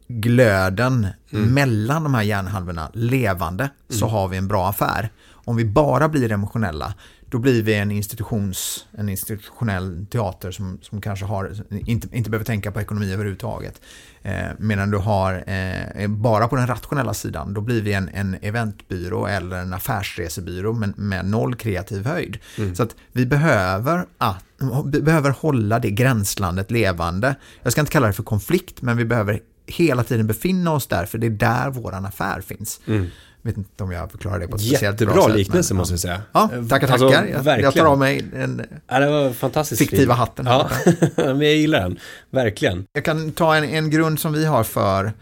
glöden 0.07 1.07
mm. 1.31 1.54
mellan 1.54 2.04
de 2.04 2.13
här 2.13 2.24
hjärnhalvorna 2.24 2.92
levande 2.94 3.63
mm. 3.63 4.00
så 4.00 4.07
har 4.07 4.27
vi 4.27 4.38
en 4.38 4.48
bra 4.48 4.69
affär. 4.69 5.09
Om 5.31 5.56
vi 5.56 5.65
bara 5.65 6.09
blir 6.09 6.31
emotionella 6.31 6.94
då 7.30 7.39
blir 7.39 7.63
vi 7.63 7.74
en, 7.74 7.92
institutions, 7.92 8.86
en 8.98 9.09
institutionell 9.09 10.06
teater 10.12 10.51
som, 10.51 10.80
som 10.81 11.01
kanske 11.01 11.25
har, 11.25 11.51
inte, 11.69 12.18
inte 12.18 12.30
behöver 12.30 12.45
tänka 12.45 12.71
på 12.71 12.81
ekonomi 12.81 13.13
överhuvudtaget. 13.13 13.81
Eh, 14.21 14.48
medan 14.57 14.92
du 14.92 14.98
har 14.98 15.44
eh, 15.48 16.07
bara 16.07 16.48
på 16.48 16.56
den 16.56 16.68
rationella 16.68 17.13
sidan, 17.13 17.54
då 17.54 17.62
blir 17.62 17.81
vi 17.81 17.94
en, 17.94 18.09
en 18.13 18.38
eventbyrå 18.42 19.27
eller 19.27 19.57
en 19.57 19.74
affärsresebyrå 19.74 20.74
med, 20.74 20.98
med 20.98 21.25
noll 21.25 21.56
kreativ 21.56 22.06
höjd. 22.06 22.38
Mm. 22.57 22.75
Så 22.75 22.83
att 22.83 22.95
vi 23.12 23.25
behöver, 23.25 24.06
att, 24.18 24.45
vi 24.85 25.02
behöver 25.02 25.30
hålla 25.30 25.80
det 25.80 25.92
gränslandet 25.92 26.71
levande. 26.71 27.35
Jag 27.64 27.71
ska 27.71 27.81
inte 27.81 27.92
kalla 27.92 28.07
det 28.07 28.14
för 28.14 28.23
konflikt, 28.23 28.81
men 28.81 28.97
vi 28.97 29.06
behöver 29.06 29.40
hela 29.68 30.04
tiden 30.04 30.28
befinna 30.28 30.71
oss 30.71 30.88
där, 30.88 31.06
för 31.06 31.18
det 31.18 31.28
är 31.28 31.31
där 31.31 31.69
våran 31.69 32.06
affär 32.06 32.42
finns. 32.42 32.81
Mm. 32.88 33.07
Jag 33.42 33.52
vet 33.52 33.57
inte 33.57 33.83
om 33.83 33.92
jag 33.92 34.12
förklarar 34.12 34.40
det 34.40 34.47
på 34.47 34.56
ett 34.56 34.62
speciellt 34.62 34.97
bra 34.97 35.07
sätt. 35.07 35.16
Jättebra 35.16 35.36
liknelse 35.36 35.74
måste 35.74 35.94
jag 35.94 36.00
säga. 36.00 36.21
Ja, 36.31 36.50
tackar, 36.69 36.92
alltså, 36.92 37.09
tackar. 37.09 37.36
Alltså, 37.36 37.50
jag, 37.50 37.62
jag, 37.62 37.74
tar 37.74 37.86
av 37.86 38.00
mig 38.00 38.21
den 38.21 38.66
ja, 38.88 39.00
det 39.00 39.09
var 39.09 39.31
fantastiskt 39.31 39.80
fiktiva 39.80 40.14
fin. 40.14 40.19
hatten. 40.19 40.45
Ja, 40.45 40.69
men 41.16 41.42
jag 41.42 41.56
gillar 41.56 41.80
den. 41.80 42.00
Verkligen. 42.30 42.86
Jag 42.94 43.06
kan 43.06 43.31
ta 43.31 43.56
en, 43.56 43.64
en 43.64 43.90
grund 43.90 44.19
som 44.19 44.33
vi 44.33 44.45
har 44.45 44.64
för 44.64 45.14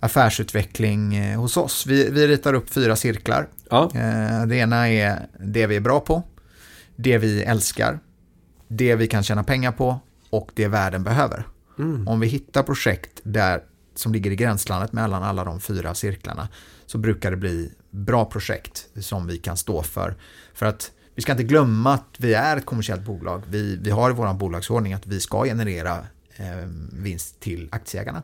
affärsutveckling 0.00 1.16
eh, 1.16 1.40
hos 1.40 1.56
oss. 1.56 1.86
Vi, 1.86 2.10
vi 2.10 2.28
ritar 2.28 2.54
upp 2.54 2.70
fyra 2.70 2.96
cirklar. 2.96 3.48
Ja. 3.70 3.90
Eh, 3.94 4.46
det 4.46 4.56
ena 4.56 4.88
är 4.88 5.26
det 5.38 5.66
vi 5.66 5.76
är 5.76 5.80
bra 5.80 6.00
på, 6.00 6.22
det 6.96 7.18
vi 7.18 7.42
älskar, 7.42 7.98
det 8.68 8.94
vi 8.94 9.06
kan 9.06 9.22
tjäna 9.22 9.44
pengar 9.44 9.72
på 9.72 10.00
och 10.30 10.50
det 10.54 10.68
världen 10.68 11.04
behöver. 11.04 11.44
Mm. 11.78 12.08
Om 12.08 12.20
vi 12.20 12.26
hittar 12.26 12.62
projekt 12.62 13.20
där 13.22 13.60
som 14.00 14.12
ligger 14.12 14.30
i 14.30 14.36
gränslandet 14.36 14.92
mellan 14.92 15.22
alla 15.22 15.44
de 15.44 15.60
fyra 15.60 15.94
cirklarna 15.94 16.48
så 16.86 16.98
brukar 16.98 17.30
det 17.30 17.36
bli 17.36 17.72
bra 17.90 18.24
projekt 18.24 18.88
som 19.00 19.26
vi 19.26 19.38
kan 19.38 19.56
stå 19.56 19.82
för. 19.82 20.16
För 20.54 20.66
att 20.66 20.90
vi 21.14 21.22
ska 21.22 21.32
inte 21.32 21.44
glömma 21.44 21.94
att 21.94 22.16
vi 22.18 22.34
är 22.34 22.56
ett 22.56 22.66
kommersiellt 22.66 23.02
bolag. 23.02 23.42
Vi, 23.48 23.76
vi 23.76 23.90
har 23.90 24.10
i 24.10 24.12
vår 24.12 24.34
bolagsordning 24.34 24.92
att 24.92 25.06
vi 25.06 25.20
ska 25.20 25.44
generera 25.44 25.98
eh, 26.36 26.68
vinst 26.92 27.40
till 27.40 27.68
aktieägarna. 27.72 28.22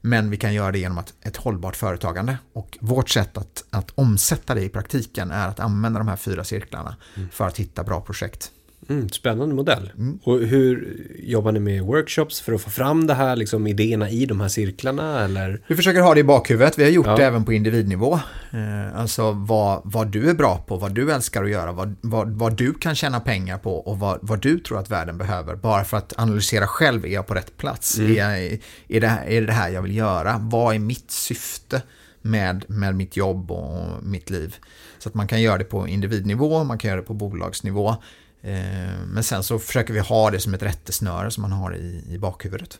Men 0.00 0.30
vi 0.30 0.36
kan 0.36 0.54
göra 0.54 0.72
det 0.72 0.78
genom 0.78 0.98
att, 0.98 1.14
ett 1.20 1.36
hållbart 1.36 1.76
företagande. 1.76 2.38
Och 2.52 2.78
vårt 2.80 3.10
sätt 3.10 3.36
att, 3.36 3.64
att 3.70 3.90
omsätta 3.94 4.54
det 4.54 4.62
i 4.62 4.68
praktiken 4.68 5.30
är 5.30 5.48
att 5.48 5.60
använda 5.60 5.98
de 5.98 6.08
här 6.08 6.16
fyra 6.16 6.44
cirklarna 6.44 6.96
mm. 7.16 7.28
för 7.30 7.46
att 7.46 7.58
hitta 7.58 7.84
bra 7.84 8.00
projekt. 8.00 8.50
Mm, 8.88 9.08
spännande 9.08 9.54
modell. 9.54 9.92
Mm. 9.98 10.18
Och 10.22 10.38
hur 10.38 10.96
jobbar 11.22 11.52
ni 11.52 11.60
med 11.60 11.82
workshops 11.82 12.40
för 12.40 12.52
att 12.52 12.62
få 12.62 12.70
fram 12.70 13.06
det 13.06 13.14
här, 13.14 13.36
liksom 13.36 13.66
idéerna 13.66 14.10
i 14.10 14.26
de 14.26 14.40
här 14.40 14.48
cirklarna? 14.48 15.24
Eller? 15.24 15.60
Vi 15.66 15.76
försöker 15.76 16.00
ha 16.00 16.14
det 16.14 16.20
i 16.20 16.24
bakhuvudet. 16.24 16.78
Vi 16.78 16.82
har 16.82 16.90
gjort 16.90 17.06
ja. 17.06 17.16
det 17.16 17.24
även 17.24 17.44
på 17.44 17.52
individnivå. 17.52 18.14
Eh, 18.52 19.00
alltså 19.00 19.32
vad, 19.32 19.80
vad 19.84 20.08
du 20.08 20.30
är 20.30 20.34
bra 20.34 20.64
på, 20.66 20.76
vad 20.76 20.92
du 20.92 21.12
älskar 21.12 21.44
att 21.44 21.50
göra, 21.50 21.72
vad, 21.72 21.96
vad, 22.00 22.28
vad 22.28 22.56
du 22.56 22.74
kan 22.74 22.94
tjäna 22.94 23.20
pengar 23.20 23.58
på 23.58 23.76
och 23.76 23.98
vad, 23.98 24.18
vad 24.22 24.40
du 24.40 24.58
tror 24.58 24.78
att 24.78 24.90
världen 24.90 25.18
behöver. 25.18 25.56
Bara 25.56 25.84
för 25.84 25.96
att 25.96 26.12
analysera 26.16 26.66
själv, 26.66 27.04
är 27.04 27.08
jag 27.08 27.26
på 27.26 27.34
rätt 27.34 27.56
plats? 27.56 27.98
Mm. 27.98 28.12
Är, 28.12 28.16
jag, 28.16 28.58
är, 28.88 29.00
det, 29.00 29.18
är 29.26 29.42
det 29.42 29.52
här 29.52 29.70
jag 29.70 29.82
vill 29.82 29.96
göra? 29.96 30.36
Vad 30.40 30.74
är 30.74 30.78
mitt 30.78 31.10
syfte? 31.10 31.82
med, 32.22 32.64
med 32.68 32.94
mitt 32.94 33.16
jobb 33.16 33.50
och 33.50 34.04
mitt 34.04 34.30
liv. 34.30 34.56
Så 34.98 35.08
att 35.08 35.14
man 35.14 35.28
kan 35.28 35.42
göra 35.42 35.58
det 35.58 35.64
på 35.64 35.88
individnivå, 35.88 36.64
man 36.64 36.78
kan 36.78 36.88
göra 36.88 37.00
det 37.00 37.06
på 37.06 37.14
bolagsnivå. 37.14 37.96
Eh, 38.44 38.54
men 39.06 39.22
sen 39.22 39.42
så 39.42 39.58
försöker 39.58 39.94
vi 39.94 40.00
ha 40.00 40.30
det 40.30 40.40
som 40.40 40.54
ett 40.54 40.62
rättesnöre 40.62 41.30
som 41.30 41.42
man 41.42 41.52
har 41.52 41.76
i, 41.76 42.04
i 42.10 42.18
bakhuvudet. 42.18 42.78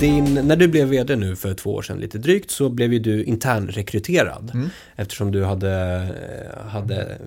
Din, 0.00 0.34
när 0.34 0.56
du 0.56 0.68
blev 0.68 0.88
vd 0.88 1.16
nu 1.16 1.36
för 1.36 1.54
två 1.54 1.74
år 1.74 1.82
sedan 1.82 1.98
lite 1.98 2.18
drygt 2.18 2.50
så 2.50 2.68
blev 2.68 2.92
ju 2.92 2.98
du 2.98 3.24
internrekryterad 3.24 4.50
mm. 4.54 4.70
eftersom 4.96 5.32
du 5.32 5.44
hade, 5.44 6.06
hade 6.68 7.18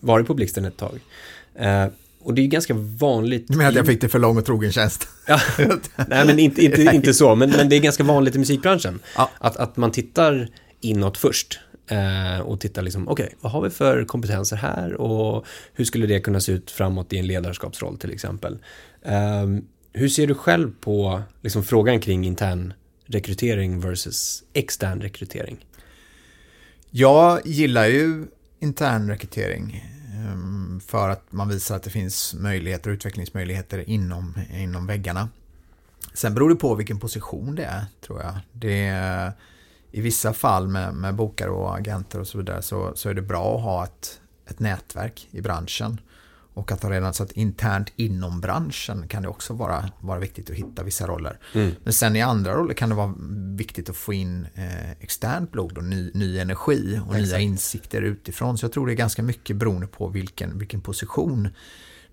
varit 0.00 0.26
på 0.26 0.34
Blixten 0.34 0.64
ett 0.64 0.76
tag. 0.76 1.00
Eh, 1.54 1.86
och 2.22 2.34
det 2.34 2.42
är 2.42 2.46
ganska 2.46 2.74
vanligt. 2.74 3.44
Du 3.48 3.56
menar 3.56 3.70
att 3.70 3.76
jag 3.76 3.86
fick 3.86 4.00
det 4.00 4.08
för 4.08 4.18
lång 4.18 4.36
och 4.38 4.44
trogen 4.44 4.72
tjänst? 4.72 5.08
Ja, 5.26 5.40
nej 6.08 6.26
men 6.26 6.38
inte, 6.38 6.64
inte, 6.64 6.82
inte 6.82 7.14
så, 7.14 7.34
men, 7.34 7.50
men 7.50 7.68
det 7.68 7.76
är 7.76 7.80
ganska 7.80 8.04
vanligt 8.04 8.36
i 8.36 8.38
musikbranschen. 8.38 9.00
Ja. 9.16 9.30
Att, 9.38 9.56
att 9.56 9.76
man 9.76 9.90
tittar 9.90 10.48
inåt 10.80 11.18
först. 11.18 11.60
Eh, 11.86 12.40
och 12.40 12.60
tittar 12.60 12.82
liksom, 12.82 13.08
okej, 13.08 13.24
okay, 13.24 13.36
vad 13.40 13.52
har 13.52 13.60
vi 13.60 13.70
för 13.70 14.04
kompetenser 14.04 14.56
här 14.56 14.94
och 14.94 15.46
hur 15.72 15.84
skulle 15.84 16.06
det 16.06 16.20
kunna 16.20 16.40
se 16.40 16.52
ut 16.52 16.70
framåt 16.70 17.12
i 17.12 17.18
en 17.18 17.26
ledarskapsroll 17.26 17.98
till 17.98 18.12
exempel. 18.12 18.58
Eh, 19.02 19.46
hur 19.92 20.08
ser 20.08 20.26
du 20.26 20.34
själv 20.34 20.72
på 20.80 21.22
liksom, 21.42 21.64
frågan 21.64 22.00
kring 22.00 22.24
intern 22.24 22.72
rekrytering 23.06 23.80
versus 23.80 24.44
extern 24.52 25.00
rekrytering? 25.00 25.66
Jag 26.90 27.46
gillar 27.46 27.86
ju 27.86 28.26
intern 28.58 29.10
rekrytering 29.10 29.84
ehm, 30.14 30.80
för 30.86 31.08
att 31.08 31.32
man 31.32 31.48
visar 31.48 31.76
att 31.76 31.82
det 31.82 31.90
finns 31.90 32.34
möjligheter 32.34 32.90
och 32.90 32.94
utvecklingsmöjligheter 32.94 33.90
inom, 33.90 34.34
inom 34.54 34.86
väggarna. 34.86 35.28
Sen 36.14 36.34
beror 36.34 36.50
det 36.50 36.56
på 36.56 36.74
vilken 36.74 37.00
position 37.00 37.54
det 37.54 37.64
är, 37.64 37.84
tror 38.06 38.22
jag. 38.22 38.34
Det 38.52 38.86
är, 38.86 39.32
i 39.96 40.00
vissa 40.00 40.32
fall 40.32 40.68
med, 40.68 40.94
med 40.94 41.14
bokare 41.14 41.50
och 41.50 41.76
agenter 41.76 42.20
och 42.20 42.26
så 42.26 42.38
vidare 42.38 42.62
så, 42.62 42.92
så 42.94 43.08
är 43.08 43.14
det 43.14 43.22
bra 43.22 43.56
att 43.56 43.62
ha 43.62 43.84
ett, 43.84 44.20
ett 44.46 44.60
nätverk 44.60 45.28
i 45.30 45.40
branschen. 45.40 46.00
Och 46.54 46.72
att 46.72 46.82
ha 46.82 46.90
redan 46.90 47.14
satt 47.14 47.32
internt 47.32 47.92
inom 47.96 48.40
branschen 48.40 49.08
kan 49.08 49.22
det 49.22 49.28
också 49.28 49.52
vara, 49.52 49.90
vara 50.00 50.18
viktigt 50.18 50.50
att 50.50 50.56
hitta 50.56 50.82
vissa 50.82 51.06
roller. 51.06 51.38
Mm. 51.54 51.72
Men 51.84 51.92
sen 51.92 52.16
i 52.16 52.22
andra 52.22 52.54
roller 52.54 52.74
kan 52.74 52.88
det 52.88 52.94
vara 52.94 53.14
viktigt 53.56 53.90
att 53.90 53.96
få 53.96 54.12
in 54.12 54.46
eh, 54.54 54.90
externt 54.90 55.52
blod 55.52 55.78
och 55.78 55.84
ny, 55.84 56.10
ny 56.14 56.38
energi 56.38 57.00
och 57.06 57.14
Exakt. 57.14 57.32
nya 57.32 57.38
insikter 57.38 58.02
utifrån. 58.02 58.58
Så 58.58 58.64
jag 58.64 58.72
tror 58.72 58.86
det 58.86 58.92
är 58.92 58.96
ganska 58.96 59.22
mycket 59.22 59.56
beroende 59.56 59.86
på 59.86 60.08
vilken, 60.08 60.58
vilken 60.58 60.80
position 60.80 61.48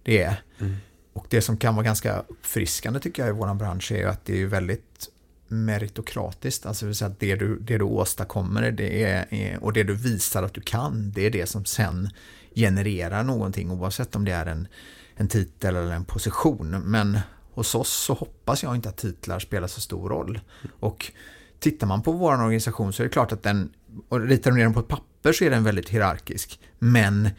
det 0.04 0.24
är. 0.24 0.44
Mm. 0.60 0.76
Och 1.14 1.26
det 1.30 1.42
som 1.42 1.58
kan 1.58 1.76
vara 1.76 1.86
ganska 1.86 2.20
uppfriskande 2.28 3.00
tycker 3.00 3.22
jag 3.26 3.30
i 3.30 3.40
vår 3.40 3.54
bransch 3.54 3.92
är 3.92 4.08
att 4.08 4.26
det 4.26 4.42
är 4.42 4.46
väldigt 4.46 5.10
meritokratiskt. 5.52 6.66
Alltså 6.66 6.86
det 6.86 6.88
vill 6.88 6.96
säga 6.96 7.12
att 7.12 7.20
det 7.20 7.36
du, 7.36 7.60
det 7.60 7.78
du 7.78 7.84
åstadkommer 7.84 8.72
det 8.72 9.04
är, 9.04 9.58
och 9.64 9.74
det 9.74 9.84
du 9.84 9.94
visar 9.94 10.44
att 10.44 10.54
du 10.54 10.62
kan, 10.62 11.12
det 11.12 11.26
är 11.26 11.30
det 11.30 11.46
som 11.46 11.66
sen 11.66 12.10
genererar 12.56 13.24
någonting 13.24 13.72
oavsett 13.72 14.16
om 14.16 14.26
det 14.26 14.32
är 14.32 14.46
en, 14.46 14.68
en 15.16 15.28
titel 15.28 15.76
eller 15.76 15.92
en 15.92 16.06
position. 16.06 16.82
Men 16.86 17.20
hos 17.54 17.76
oss 17.76 17.90
så 17.90 18.14
hoppas 18.14 18.64
jag 18.64 18.76
inte 18.76 18.90
att 18.90 18.98
titlar 18.98 19.40
spelar 19.40 19.68
så 19.68 19.82
stor 19.82 20.10
roll. 20.10 20.40
Och 20.80 21.12
tittar 21.60 21.88
man 21.88 22.02
på 22.02 22.12
vår 22.12 22.34
organisation 22.34 22.94
så 22.94 23.04
är 23.04 23.08
det 23.08 23.14
klart 23.14 23.32
att 23.32 23.44
den, 23.44 23.74
och 24.10 24.20
ritar 24.22 24.52
du 24.52 24.58
ner 24.58 24.64
den 24.64 24.74
på 24.74 24.80
ett 24.80 24.88
papper 24.88 25.34
så 25.34 25.44
är 25.44 25.50
den 25.50 25.64
väldigt 25.64 25.90
hierarkisk. 25.90 26.60
Men 26.80 27.30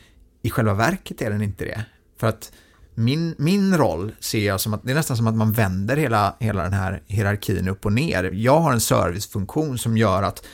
i 0.42 0.50
själva 0.50 0.75
verket 0.75 1.23
är 1.23 1.31
den 1.31 1.42
inte 1.42 1.64
det. 1.64 1.85
För 2.16 2.26
att 2.26 2.52
min, 2.95 3.35
min 3.39 3.77
roll 3.77 4.13
ser 4.21 4.47
jag 4.47 4.61
som 4.61 4.75
att 4.75 4.83
det 4.85 4.91
är 4.91 4.95
nästan 4.95 5.17
som 5.17 5.27
att 5.27 5.35
man 5.35 5.53
vänder 5.53 5.97
hela, 5.97 6.37
hela 6.41 6.63
den 6.63 6.73
här 6.73 7.03
hierarkin 7.07 7.69
upp 7.69 7.87
och 7.87 7.93
ner. 7.93 8.31
Jag 8.35 8.61
har 8.61 8.73
en 8.73 8.81
servicefunktion 8.81 9.79
som 9.79 9.97
gör 9.97 10.23
att 10.23 10.45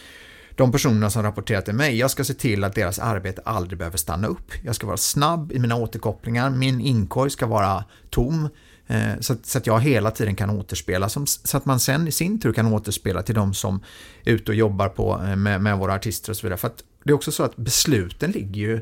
de 0.58 0.72
personerna 0.72 1.10
som 1.10 1.22
rapporterar 1.22 1.60
till 1.60 1.74
mig, 1.74 1.96
jag 1.96 2.10
ska 2.10 2.24
se 2.24 2.34
till 2.34 2.64
att 2.64 2.74
deras 2.74 2.98
arbete 2.98 3.42
aldrig 3.44 3.78
behöver 3.78 3.98
stanna 3.98 4.26
upp. 4.28 4.52
Jag 4.64 4.74
ska 4.74 4.86
vara 4.86 4.96
snabb 4.96 5.52
i 5.52 5.58
mina 5.58 5.76
återkopplingar, 5.76 6.50
min 6.50 6.80
inkorg 6.80 7.30
ska 7.30 7.46
vara 7.46 7.84
tom. 8.10 8.48
Eh, 8.86 9.20
så, 9.20 9.32
att 9.32 9.66
jag 9.66 9.80
hela 9.80 10.10
tiden 10.10 10.34
kan 10.36 10.50
återspela, 10.50 11.08
så 11.08 11.56
att 11.56 11.64
man 11.64 11.80
sen 11.80 12.08
i 12.08 12.12
sin 12.12 12.40
tur 12.40 12.52
kan 12.52 12.72
återspela 12.72 13.22
till 13.22 13.34
de 13.34 13.54
som 13.54 13.80
är 14.24 14.32
ute 14.32 14.50
och 14.50 14.54
jobbar 14.54 14.88
på, 14.88 15.22
eh, 15.26 15.36
med, 15.36 15.60
med 15.60 15.78
våra 15.78 15.94
artister 15.94 16.30
och 16.30 16.36
så 16.36 16.46
vidare. 16.46 16.58
För 16.58 16.68
att 16.68 16.82
det 17.04 17.10
är 17.10 17.14
också 17.14 17.32
så 17.32 17.42
att 17.42 17.56
besluten 17.56 18.30
ligger 18.30 18.60
ju 18.60 18.80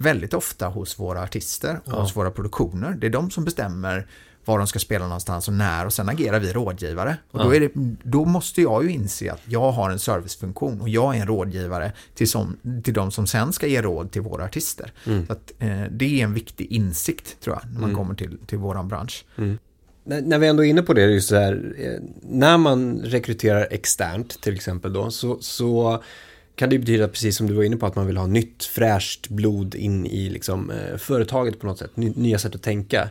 väldigt 0.00 0.34
ofta 0.34 0.68
hos 0.68 0.98
våra 0.98 1.22
artister 1.22 1.80
och 1.84 1.92
ja. 1.92 2.00
hos 2.00 2.16
våra 2.16 2.30
produktioner. 2.30 2.96
Det 3.00 3.06
är 3.06 3.10
de 3.10 3.30
som 3.30 3.44
bestämmer 3.44 4.06
var 4.44 4.58
de 4.58 4.66
ska 4.66 4.78
spela 4.78 5.04
någonstans 5.04 5.48
och 5.48 5.54
när 5.54 5.86
och 5.86 5.92
sen 5.92 6.08
agerar 6.08 6.40
vi 6.40 6.52
rådgivare. 6.52 7.16
Och 7.30 7.38
då, 7.38 7.54
är 7.54 7.60
det, 7.60 7.70
då 8.02 8.24
måste 8.24 8.62
jag 8.62 8.84
ju 8.84 8.90
inse 8.90 9.32
att 9.32 9.40
jag 9.44 9.72
har 9.72 9.90
en 9.90 9.98
servicefunktion 9.98 10.80
och 10.80 10.88
jag 10.88 11.16
är 11.16 11.20
en 11.20 11.26
rådgivare 11.26 11.92
till, 12.14 12.28
som, 12.28 12.56
till 12.84 12.94
de 12.94 13.10
som 13.10 13.26
sen 13.26 13.52
ska 13.52 13.66
ge 13.66 13.82
råd 13.82 14.10
till 14.10 14.22
våra 14.22 14.44
artister. 14.44 14.92
Mm. 15.06 15.26
Så 15.26 15.32
att, 15.32 15.52
eh, 15.58 15.82
det 15.90 16.20
är 16.20 16.24
en 16.24 16.34
viktig 16.34 16.72
insikt 16.72 17.40
tror 17.40 17.56
jag 17.56 17.72
när 17.72 17.80
man 17.80 17.90
mm. 17.90 17.96
kommer 17.96 18.14
till, 18.14 18.38
till 18.46 18.58
våran 18.58 18.88
bransch. 18.88 19.24
Mm. 19.36 19.58
När 20.04 20.38
vi 20.38 20.46
ändå 20.46 20.64
är 20.64 20.68
inne 20.68 20.82
på 20.82 20.92
det, 20.92 21.02
just 21.02 21.28
så 21.28 21.36
här, 21.36 21.74
eh, 21.78 22.02
när 22.22 22.58
man 22.58 23.00
rekryterar 23.00 23.68
externt 23.70 24.40
till 24.40 24.54
exempel 24.54 24.92
då, 24.92 25.10
så, 25.10 25.38
så 25.40 26.02
kan 26.60 26.70
det 26.70 26.78
betyda, 26.78 27.08
precis 27.08 27.36
som 27.36 27.46
du 27.46 27.54
var 27.54 27.62
inne 27.62 27.76
på, 27.76 27.86
att 27.86 27.96
man 27.96 28.06
vill 28.06 28.16
ha 28.16 28.26
nytt 28.26 28.64
fräscht 28.64 29.28
blod 29.28 29.74
in 29.74 30.06
i 30.06 30.30
liksom, 30.30 30.70
eh, 30.70 30.96
företaget 30.96 31.60
på 31.60 31.66
något 31.66 31.78
sätt, 31.78 31.96
nya 31.96 32.38
sätt 32.38 32.54
att 32.54 32.62
tänka. 32.62 33.08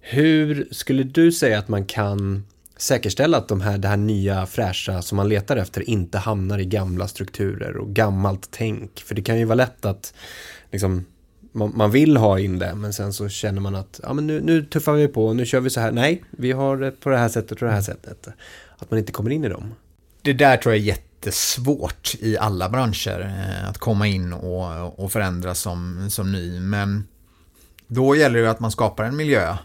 Hur 0.00 0.68
skulle 0.70 1.02
du 1.02 1.32
säga 1.32 1.58
att 1.58 1.68
man 1.68 1.84
kan 1.84 2.46
säkerställa 2.76 3.36
att 3.36 3.48
de 3.48 3.60
här, 3.60 3.78
det 3.78 3.88
här 3.88 3.96
nya 3.96 4.46
fräscha 4.46 5.02
som 5.02 5.16
man 5.16 5.28
letar 5.28 5.56
efter 5.56 5.90
inte 5.90 6.18
hamnar 6.18 6.58
i 6.58 6.64
gamla 6.64 7.08
strukturer 7.08 7.76
och 7.76 7.88
gammalt 7.88 8.48
tänk? 8.50 9.00
För 9.00 9.14
det 9.14 9.22
kan 9.22 9.38
ju 9.38 9.44
vara 9.44 9.54
lätt 9.54 9.84
att 9.84 10.14
liksom, 10.70 11.04
man, 11.52 11.72
man 11.76 11.90
vill 11.90 12.16
ha 12.16 12.38
in 12.38 12.58
det, 12.58 12.74
men 12.74 12.92
sen 12.92 13.12
så 13.12 13.28
känner 13.28 13.60
man 13.60 13.74
att 13.74 14.00
ja, 14.02 14.12
men 14.12 14.26
nu, 14.26 14.40
nu 14.40 14.62
tuffar 14.64 14.92
vi 14.92 15.08
på, 15.08 15.32
nu 15.32 15.46
kör 15.46 15.60
vi 15.60 15.70
så 15.70 15.80
här. 15.80 15.92
Nej, 15.92 16.24
vi 16.30 16.52
har 16.52 16.76
det 16.76 16.90
på 16.90 17.08
det 17.08 17.18
här 17.18 17.28
sättet 17.28 17.62
och 17.62 17.68
det 17.68 17.74
här 17.74 17.82
sättet. 17.82 18.28
Att 18.78 18.90
man 18.90 18.98
inte 18.98 19.12
kommer 19.12 19.30
in 19.30 19.44
i 19.44 19.48
dem. 19.48 19.74
Det 20.22 20.32
där 20.32 20.56
tror 20.56 20.74
jag 20.74 20.80
är 20.80 20.84
jättesvårt 21.20 22.14
i 22.20 22.38
alla 22.38 22.68
branscher, 22.68 23.20
eh, 23.20 23.68
att 23.68 23.78
komma 23.78 24.06
in 24.06 24.32
och, 24.32 24.98
och 25.04 25.12
förändras 25.12 25.60
som, 25.60 26.10
som 26.10 26.32
ny. 26.32 26.60
Men 26.60 27.08
då 27.86 28.16
gäller 28.16 28.42
det 28.42 28.50
att 28.50 28.60
man 28.60 28.70
skapar 28.70 29.04
en 29.04 29.16
miljö 29.16 29.56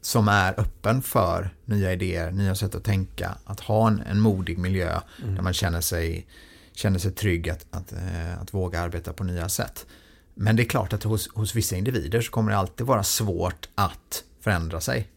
som 0.00 0.28
är 0.28 0.60
öppen 0.60 1.02
för 1.02 1.50
nya 1.64 1.92
idéer, 1.92 2.30
nya 2.30 2.54
sätt 2.54 2.74
att 2.74 2.84
tänka. 2.84 3.34
Att 3.44 3.60
ha 3.60 3.88
en, 3.88 4.00
en 4.00 4.20
modig 4.20 4.58
miljö 4.58 5.00
mm. 5.22 5.34
där 5.34 5.42
man 5.42 5.52
känner 5.52 5.80
sig, 5.80 6.26
känner 6.72 6.98
sig 6.98 7.12
trygg 7.12 7.50
att, 7.50 7.66
att, 7.70 7.92
äh, 7.92 8.40
att 8.40 8.54
våga 8.54 8.80
arbeta 8.80 9.12
på 9.12 9.24
nya 9.24 9.48
sätt. 9.48 9.86
Men 10.34 10.56
det 10.56 10.62
är 10.62 10.68
klart 10.68 10.92
att 10.92 11.02
hos, 11.02 11.28
hos 11.34 11.54
vissa 11.54 11.76
individer 11.76 12.20
så 12.20 12.30
kommer 12.30 12.52
det 12.52 12.58
alltid 12.58 12.86
vara 12.86 13.02
svårt 13.02 13.68
att 13.74 14.24
förändra 14.40 14.80
sig. 14.80 15.08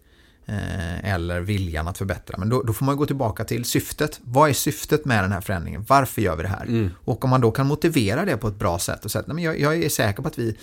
Eh, 0.48 1.14
eller 1.14 1.42
viljan 1.42 1.88
att 1.88 1.98
förbättra. 1.98 2.38
Men 2.38 2.50
då, 2.50 2.62
då, 2.62 2.74
får 2.74 2.86
man 2.86 2.98
gå 2.98 3.06
tillbaka 3.06 3.44
till 3.44 3.66
syftet. 3.66 4.20
Vad 4.24 4.50
är 4.50 4.54
syftet 4.54 5.06
med 5.06 5.24
den 5.24 5.32
här 5.32 5.42
förändringen? 5.42 5.86
Varför 5.88 6.22
gör 6.22 6.36
vi 6.36 6.44
det 6.44 6.50
här? 6.50 6.66
Mm. 6.66 6.90
Och 7.06 7.24
om 7.24 7.30
man 7.30 7.42
då 7.42 7.52
kan 7.52 7.68
motivera 7.68 8.26
det 8.26 8.38
på 8.38 8.48
ett 8.48 8.60
bra 8.60 8.80
sätt 8.80 9.06
och 9.06 9.12
säga 9.12 9.24
att 9.28 9.42
jag, 9.42 9.60
jag 9.60 9.84
är 9.84 9.90
säker 9.90 10.22
på 10.22 10.28
att 10.28 10.40
vi 10.40 10.58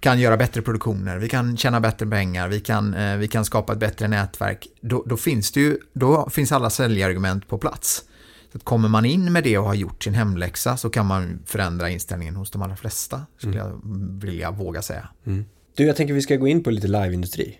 kan 0.00 0.20
göra 0.20 0.36
bättre 0.36 0.62
produktioner, 0.62 1.18
vi 1.18 1.28
kan 1.28 1.56
tjäna 1.56 1.80
bättre 1.80 2.06
pengar, 2.06 2.48
vi 2.48 2.60
kan, 2.60 2.94
eh, 2.94 3.16
vi 3.16 3.28
kan 3.28 3.44
skapa 3.44 3.72
ett 3.72 3.78
bättre 3.78 4.08
nätverk. 4.08 4.66
Då, 4.80 5.04
då, 5.06 5.16
finns 5.16 5.52
det 5.52 5.60
ju, 5.60 5.78
då 5.92 6.30
finns 6.30 6.52
alla 6.52 6.70
säljargument 6.70 7.48
på 7.48 7.58
plats. 7.58 8.04
Så 8.52 8.58
att 8.58 8.64
kommer 8.64 8.88
man 8.88 9.04
in 9.04 9.32
med 9.32 9.44
det 9.44 9.58
och 9.58 9.64
har 9.64 9.74
gjort 9.74 10.04
sin 10.04 10.14
hemläxa 10.14 10.76
så 10.76 10.90
kan 10.90 11.06
man 11.06 11.38
förändra 11.46 11.90
inställningen 11.90 12.36
hos 12.36 12.50
de 12.50 12.62
allra 12.62 12.76
flesta, 12.76 13.26
skulle 13.38 13.60
mm. 13.60 13.66
jag 13.66 13.80
vilja 14.26 14.50
våga 14.50 14.82
säga. 14.82 15.08
Mm. 15.26 15.44
Du, 15.76 15.84
jag 15.84 15.96
tänker 15.96 16.14
vi 16.14 16.22
ska 16.22 16.36
gå 16.36 16.48
in 16.48 16.62
på 16.62 16.70
lite 16.70 16.88
liveindustri. 16.88 17.58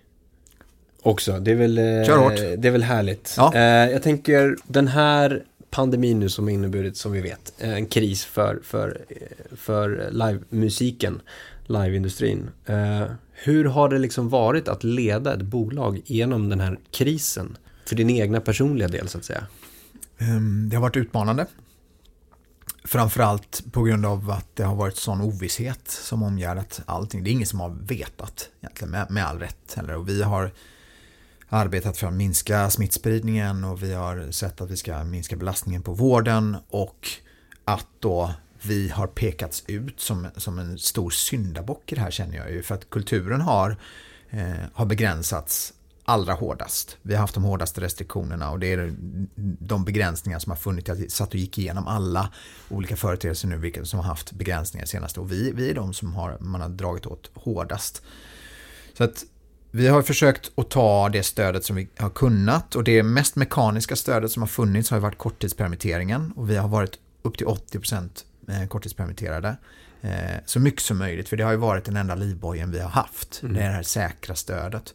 Också, 1.02 1.38
det 1.40 1.50
är 1.50 1.54
väl, 1.54 1.78
eh, 1.78 1.85
det 1.85 2.68
är 2.68 2.71
väl 2.71 2.82
härligt. 2.82 3.35
Ja. 3.37 3.54
Eh, 3.54 3.90
jag 3.90 4.02
tänker 4.02 4.56
den 4.66 4.88
här 4.88 5.44
pandemin 5.71 6.21
nu 6.21 6.28
som 6.28 6.49
inneburit, 6.49 6.97
som 6.97 7.12
vi 7.12 7.21
vet, 7.21 7.52
en 7.59 7.87
kris 7.87 8.25
för, 8.25 8.61
för, 8.64 9.04
för 9.56 10.09
livemusiken 10.11 11.21
liveindustrin. 11.66 12.50
Eh, 12.66 13.04
hur 13.32 13.64
har 13.64 13.88
det 13.88 13.99
liksom 13.99 14.28
varit 14.28 14.68
att 14.68 14.85
leda 14.85 15.35
ett 15.35 15.42
bolag 15.42 16.02
genom 16.04 16.49
den 16.49 16.61
här 16.61 16.78
krisen? 16.90 17.56
För 17.87 17.97
din 17.97 18.11
egna 18.11 18.40
personliga 18.40 18.88
del 18.88 19.09
så 19.09 19.18
att 19.18 19.25
säga. 19.25 19.47
Ehm, 20.18 20.68
det 20.68 20.76
har 20.76 20.82
varit 20.82 20.97
utmanande. 20.97 21.47
Framförallt 22.85 23.64
på 23.73 23.82
grund 23.82 24.06
av 24.06 24.30
att 24.30 24.56
det 24.56 24.64
har 24.64 24.76
varit 24.76 24.97
sån 24.97 25.21
ovisshet 25.21 25.88
som 25.88 26.23
omgärdat 26.23 26.82
allting. 26.87 27.25
Det 27.25 27.30
är 27.30 27.32
ingen 27.32 27.47
som 27.47 27.61
har 27.61 27.71
vetat 27.71 28.49
egentligen 28.61 28.90
med, 28.90 29.11
med 29.11 29.26
all 29.26 29.38
rätt 29.38 29.75
heller. 29.76 29.97
Och 29.97 30.09
vi 30.09 30.23
har 30.23 30.52
arbetat 31.52 31.97
för 31.97 32.06
att 32.06 32.12
minska 32.12 32.71
smittspridningen 32.71 33.64
och 33.64 33.82
vi 33.82 33.94
har 33.94 34.30
sett 34.30 34.61
att 34.61 34.71
vi 34.71 34.76
ska 34.76 35.04
minska 35.04 35.37
belastningen 35.37 35.82
på 35.82 35.92
vården 35.92 36.56
och 36.68 37.09
att 37.64 37.87
då 38.00 38.35
vi 38.62 38.88
har 38.88 39.06
pekats 39.06 39.64
ut 39.66 40.00
som, 40.00 40.28
som 40.37 40.59
en 40.59 40.78
stor 40.78 41.11
syndabock 41.11 41.92
i 41.92 41.94
det 41.94 42.00
här 42.00 42.11
känner 42.11 42.37
jag 42.37 42.50
ju. 42.50 42.62
För 42.62 42.75
att 42.75 42.90
kulturen 42.90 43.40
har, 43.40 43.76
eh, 44.30 44.52
har 44.73 44.87
begränsats 44.87 45.73
allra 46.04 46.32
hårdast. 46.32 46.97
Vi 47.02 47.14
har 47.14 47.21
haft 47.21 47.35
de 47.35 47.44
hårdaste 47.44 47.80
restriktionerna 47.80 48.50
och 48.50 48.59
det 48.59 48.73
är 48.73 48.94
de 49.59 49.85
begränsningar 49.85 50.38
som 50.38 50.50
har 50.50 50.56
funnits. 50.56 50.88
Jag 50.88 51.11
satt 51.11 51.28
och 51.28 51.35
gick 51.35 51.59
igenom 51.59 51.87
alla 51.87 52.32
olika 52.68 52.97
företeelser 52.97 53.49
nu 53.49 53.56
vilka 53.56 53.85
som 53.85 53.99
har 53.99 54.06
haft 54.06 54.32
begränsningar 54.32 54.87
senast 54.87 55.18
och 55.18 55.32
vi, 55.32 55.52
vi 55.52 55.71
är 55.71 55.75
de 55.75 55.94
som 55.94 56.14
har, 56.14 56.38
man 56.40 56.61
har 56.61 56.68
dragit 56.68 57.06
åt 57.06 57.30
hårdast. 57.35 58.02
Så 58.94 59.04
att 59.04 59.25
vi 59.75 59.88
har 59.88 60.02
försökt 60.02 60.50
att 60.55 60.71
ta 60.71 61.09
det 61.09 61.23
stödet 61.23 61.64
som 61.64 61.76
vi 61.76 61.88
har 61.97 62.11
kunnat 62.11 62.76
och 62.76 62.85
det 62.85 63.02
mest 63.02 63.37
mekaniska 63.37 63.97
stödet 63.97 64.31
som 64.31 64.43
har 64.43 64.49
funnits 64.49 64.91
har 64.91 64.99
varit 64.99 65.19
korttidspermitteringen 65.19 66.33
och 66.37 66.50
vi 66.50 66.57
har 66.57 66.69
varit 66.69 66.99
upp 67.23 67.38
till 67.38 67.47
80% 67.47 68.09
eh, 68.49 68.67
korttidspermitterade. 68.69 69.57
Eh, 70.00 70.37
så 70.47 70.61
mycket 70.61 70.83
som 70.83 70.99
möjligt, 70.99 71.29
för 71.29 71.37
det 71.37 71.45
har 71.45 71.50
ju 71.50 71.57
varit 71.57 71.85
den 71.85 71.97
enda 71.97 72.14
livbojen 72.14 72.71
vi 72.71 72.81
har 72.81 72.88
haft. 72.88 73.41
Mm. 73.43 73.55
Det 73.55 73.61
är 73.61 73.69
det 73.69 73.75
här 73.75 73.83
säkra 73.83 74.35
stödet. 74.35 74.95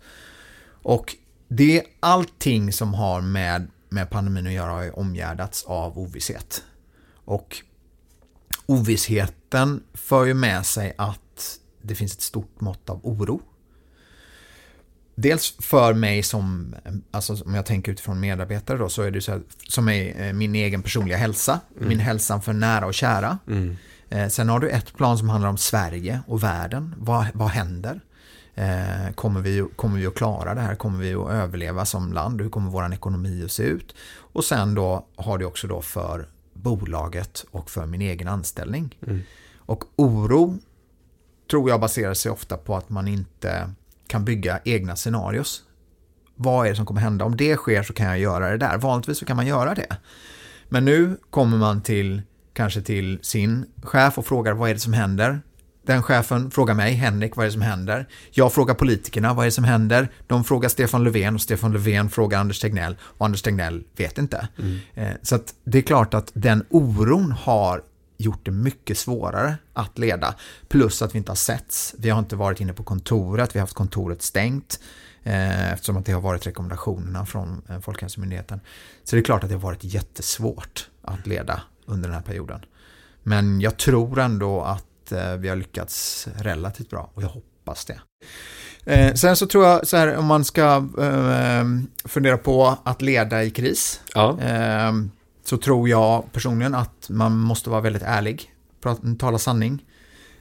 Och 0.69 1.15
det 1.47 1.79
är 1.79 1.85
allting 1.99 2.73
som 2.73 2.93
har 2.93 3.21
med, 3.21 3.67
med 3.89 4.09
pandemin 4.09 4.47
att 4.47 4.53
göra 4.53 4.71
har 4.71 4.99
omgärdats 4.99 5.63
av 5.63 5.99
ovisshet. 5.99 6.63
Och 7.25 7.57
ovissheten 8.65 9.83
för 9.93 10.25
ju 10.25 10.33
med 10.33 10.65
sig 10.65 10.93
att 10.97 11.59
det 11.81 11.95
finns 11.95 12.13
ett 12.13 12.21
stort 12.21 12.61
mått 12.61 12.89
av 12.89 12.99
oro. 13.03 13.41
Dels 15.19 15.55
för 15.59 15.93
mig 15.93 16.23
som, 16.23 16.75
alltså 17.11 17.43
om 17.45 17.55
jag 17.55 17.65
tänker 17.65 17.91
utifrån 17.91 18.19
medarbetare 18.19 18.77
då, 18.77 18.89
så 18.89 19.01
är 19.01 19.11
det 19.11 19.21
så 19.21 19.31
här, 19.31 19.41
som 19.67 19.89
är 19.89 20.27
eh, 20.27 20.33
min 20.33 20.55
egen 20.55 20.83
personliga 20.83 21.17
hälsa, 21.17 21.59
mm. 21.77 21.89
min 21.89 21.99
hälsa 21.99 22.41
för 22.41 22.53
nära 22.53 22.85
och 22.85 22.93
kära. 22.93 23.37
Mm. 23.47 23.77
Eh, 24.09 24.27
sen 24.27 24.49
har 24.49 24.59
du 24.59 24.69
ett 24.69 24.93
plan 24.93 25.17
som 25.17 25.29
handlar 25.29 25.49
om 25.49 25.57
Sverige 25.57 26.19
och 26.27 26.43
världen. 26.43 26.95
Vad, 26.97 27.27
vad 27.33 27.49
händer? 27.49 28.01
Eh, 28.55 29.13
kommer, 29.15 29.41
vi, 29.41 29.65
kommer 29.75 29.97
vi 29.99 30.07
att 30.07 30.15
klara 30.15 30.53
det 30.53 30.61
här? 30.61 30.75
Kommer 30.75 30.99
vi 30.99 31.13
att 31.13 31.29
överleva 31.29 31.85
som 31.85 32.13
land? 32.13 32.41
Hur 32.41 32.49
kommer 32.49 32.71
vår 32.71 32.93
ekonomi 32.93 33.43
att 33.45 33.51
se 33.51 33.63
ut? 33.63 33.95
Och 34.33 34.43
sen 34.43 34.75
då 34.75 35.05
har 35.15 35.37
det 35.37 35.45
också 35.45 35.67
då 35.67 35.81
för 35.81 36.27
bolaget 36.53 37.45
och 37.51 37.69
för 37.69 37.85
min 37.85 38.01
egen 38.01 38.27
anställning. 38.27 38.97
Mm. 39.07 39.21
Och 39.57 39.83
oro 39.95 40.57
tror 41.51 41.69
jag 41.69 41.79
baserar 41.79 42.13
sig 42.13 42.31
ofta 42.31 42.57
på 42.57 42.75
att 42.75 42.89
man 42.89 43.07
inte 43.07 43.69
kan 44.07 44.25
bygga 44.25 44.59
egna 44.65 44.95
scenarios. 44.95 45.63
Vad 46.35 46.65
är 46.65 46.69
det 46.69 46.75
som 46.75 46.85
kommer 46.85 47.01
hända? 47.01 47.25
Om 47.25 47.37
det 47.37 47.55
sker 47.55 47.83
så 47.83 47.93
kan 47.93 48.05
jag 48.05 48.19
göra 48.19 48.49
det 48.49 48.57
där. 48.57 48.77
Vanligtvis 48.77 49.17
så 49.17 49.25
kan 49.25 49.35
man 49.35 49.47
göra 49.47 49.75
det. 49.75 49.97
Men 50.69 50.85
nu 50.85 51.17
kommer 51.29 51.57
man 51.57 51.81
till 51.81 52.21
kanske 52.53 52.81
till 52.81 53.19
sin 53.21 53.65
chef 53.83 54.17
och 54.17 54.25
frågar 54.25 54.53
vad 54.53 54.69
är 54.69 54.73
det 54.73 54.79
som 54.79 54.93
händer? 54.93 55.41
Den 55.85 56.03
chefen 56.03 56.51
frågar 56.51 56.73
mig, 56.73 56.93
Henrik, 56.93 57.35
vad 57.35 57.43
är 57.43 57.47
det 57.47 57.53
som 57.53 57.61
händer? 57.61 58.07
Jag 58.31 58.53
frågar 58.53 58.75
politikerna, 58.75 59.33
vad 59.33 59.43
är 59.43 59.47
det 59.47 59.51
som 59.51 59.63
händer? 59.63 60.11
De 60.27 60.43
frågar 60.43 60.69
Stefan 60.69 61.03
Löfven 61.03 61.35
och 61.35 61.41
Stefan 61.41 61.73
Löfven 61.73 62.09
frågar 62.09 62.39
Anders 62.39 62.59
Tegnell 62.59 62.97
och 63.01 63.25
Anders 63.25 63.41
Tegnell 63.41 63.83
vet 63.95 64.17
inte. 64.17 64.47
Mm. 64.59 64.79
Eh, 64.93 65.17
så 65.21 65.39
det 65.63 65.77
är 65.77 65.81
klart 65.81 66.13
att 66.13 66.31
den 66.33 66.65
oron 66.69 67.31
har 67.31 67.81
gjort 68.17 68.45
det 68.45 68.51
mycket 68.51 68.97
svårare 68.97 69.57
att 69.73 69.97
leda. 69.97 70.35
Plus 70.67 71.01
att 71.01 71.15
vi 71.15 71.17
inte 71.17 71.31
har 71.31 71.35
setts. 71.35 71.95
Vi 71.97 72.09
har 72.09 72.19
inte 72.19 72.35
varit 72.35 72.61
inne 72.61 72.73
på 72.73 72.83
kontoret, 72.83 73.55
vi 73.55 73.59
har 73.59 73.63
haft 73.63 73.73
kontoret 73.73 74.21
stängt 74.21 74.79
eh, 75.23 75.73
eftersom 75.73 75.97
att 75.97 76.05
det 76.05 76.11
har 76.11 76.21
varit 76.21 76.47
rekommendationerna 76.47 77.25
från 77.25 77.61
eh, 77.69 77.79
Folkhälsomyndigheten. 77.79 78.59
Så 79.03 79.15
det 79.15 79.19
är 79.19 79.23
klart 79.23 79.43
att 79.43 79.49
det 79.49 79.55
har 79.55 79.61
varit 79.61 79.83
jättesvårt 79.83 80.89
att 81.01 81.27
leda 81.27 81.61
under 81.85 82.09
den 82.09 82.15
här 82.15 82.23
perioden. 82.23 82.61
Men 83.23 83.61
jag 83.61 83.77
tror 83.77 84.19
ändå 84.19 84.61
att 84.61 85.11
eh, 85.11 85.33
vi 85.33 85.49
har 85.49 85.55
lyckats 85.55 86.27
relativt 86.35 86.89
bra 86.89 87.11
och 87.13 87.23
jag 87.23 87.27
hoppas 87.27 87.85
det. 87.85 87.99
Eh, 88.85 89.13
sen 89.13 89.35
så 89.35 89.47
tror 89.47 89.65
jag 89.65 89.87
så 89.87 89.97
här 89.97 90.15
om 90.15 90.25
man 90.25 90.45
ska 90.45 90.85
eh, 90.99 91.65
fundera 92.05 92.37
på 92.37 92.77
att 92.83 93.01
leda 93.01 93.43
i 93.43 93.51
kris. 93.51 94.01
Ja. 94.13 94.37
Så 95.49 95.57
tror 95.57 95.89
jag 95.89 96.31
personligen 96.31 96.75
att 96.75 97.09
man 97.09 97.37
måste 97.37 97.69
vara 97.69 97.81
väldigt 97.81 98.03
ärlig, 98.03 98.53
tala 99.19 99.37
sanning 99.37 99.85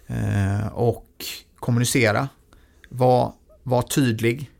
eh, 0.07 0.67
och 0.67 1.25
kommunicera. 1.57 2.29
Var, 2.89 3.33
var 3.63 3.83
tydlig. 3.83 4.51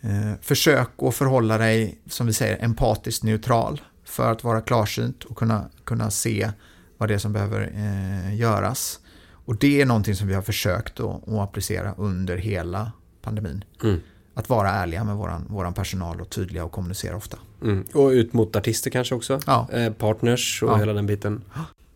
Eh, 0.00 0.32
försök 0.40 0.88
att 0.98 1.14
förhålla 1.14 1.58
dig, 1.58 1.98
som 2.06 2.26
vi 2.26 2.32
säger, 2.32 2.64
empatiskt 2.64 3.22
neutral 3.22 3.80
för 4.04 4.32
att 4.32 4.44
vara 4.44 4.60
klarsynt 4.60 5.24
och 5.24 5.36
kunna, 5.36 5.70
kunna 5.84 6.10
se 6.10 6.50
vad 6.98 7.08
det 7.08 7.14
är 7.14 7.18
som 7.18 7.32
behöver 7.32 7.72
eh, 7.74 8.36
göras. 8.36 9.00
Och 9.30 9.56
det 9.56 9.80
är 9.80 9.86
någonting 9.86 10.14
som 10.14 10.28
vi 10.28 10.34
har 10.34 10.42
försökt 10.42 11.00
att, 11.00 11.28
att 11.28 11.38
applicera 11.38 11.94
under 11.96 12.36
hela 12.36 12.92
pandemin. 13.22 13.64
Mm. 13.82 14.00
Att 14.34 14.48
vara 14.48 14.70
ärliga 14.70 15.04
med 15.04 15.16
våran, 15.16 15.46
våran 15.48 15.74
personal 15.74 16.20
och 16.20 16.30
tydliga 16.30 16.64
och 16.64 16.72
kommunicera 16.72 17.16
ofta. 17.16 17.38
Mm. 17.64 17.84
Och 17.92 18.08
ut 18.08 18.32
mot 18.32 18.56
artister 18.56 18.90
kanske 18.90 19.14
också? 19.14 19.40
Ja. 19.46 19.68
Eh, 19.72 19.92
partners 19.92 20.62
och 20.62 20.70
ja. 20.70 20.76
hela 20.76 20.92
den 20.92 21.06
biten. 21.06 21.42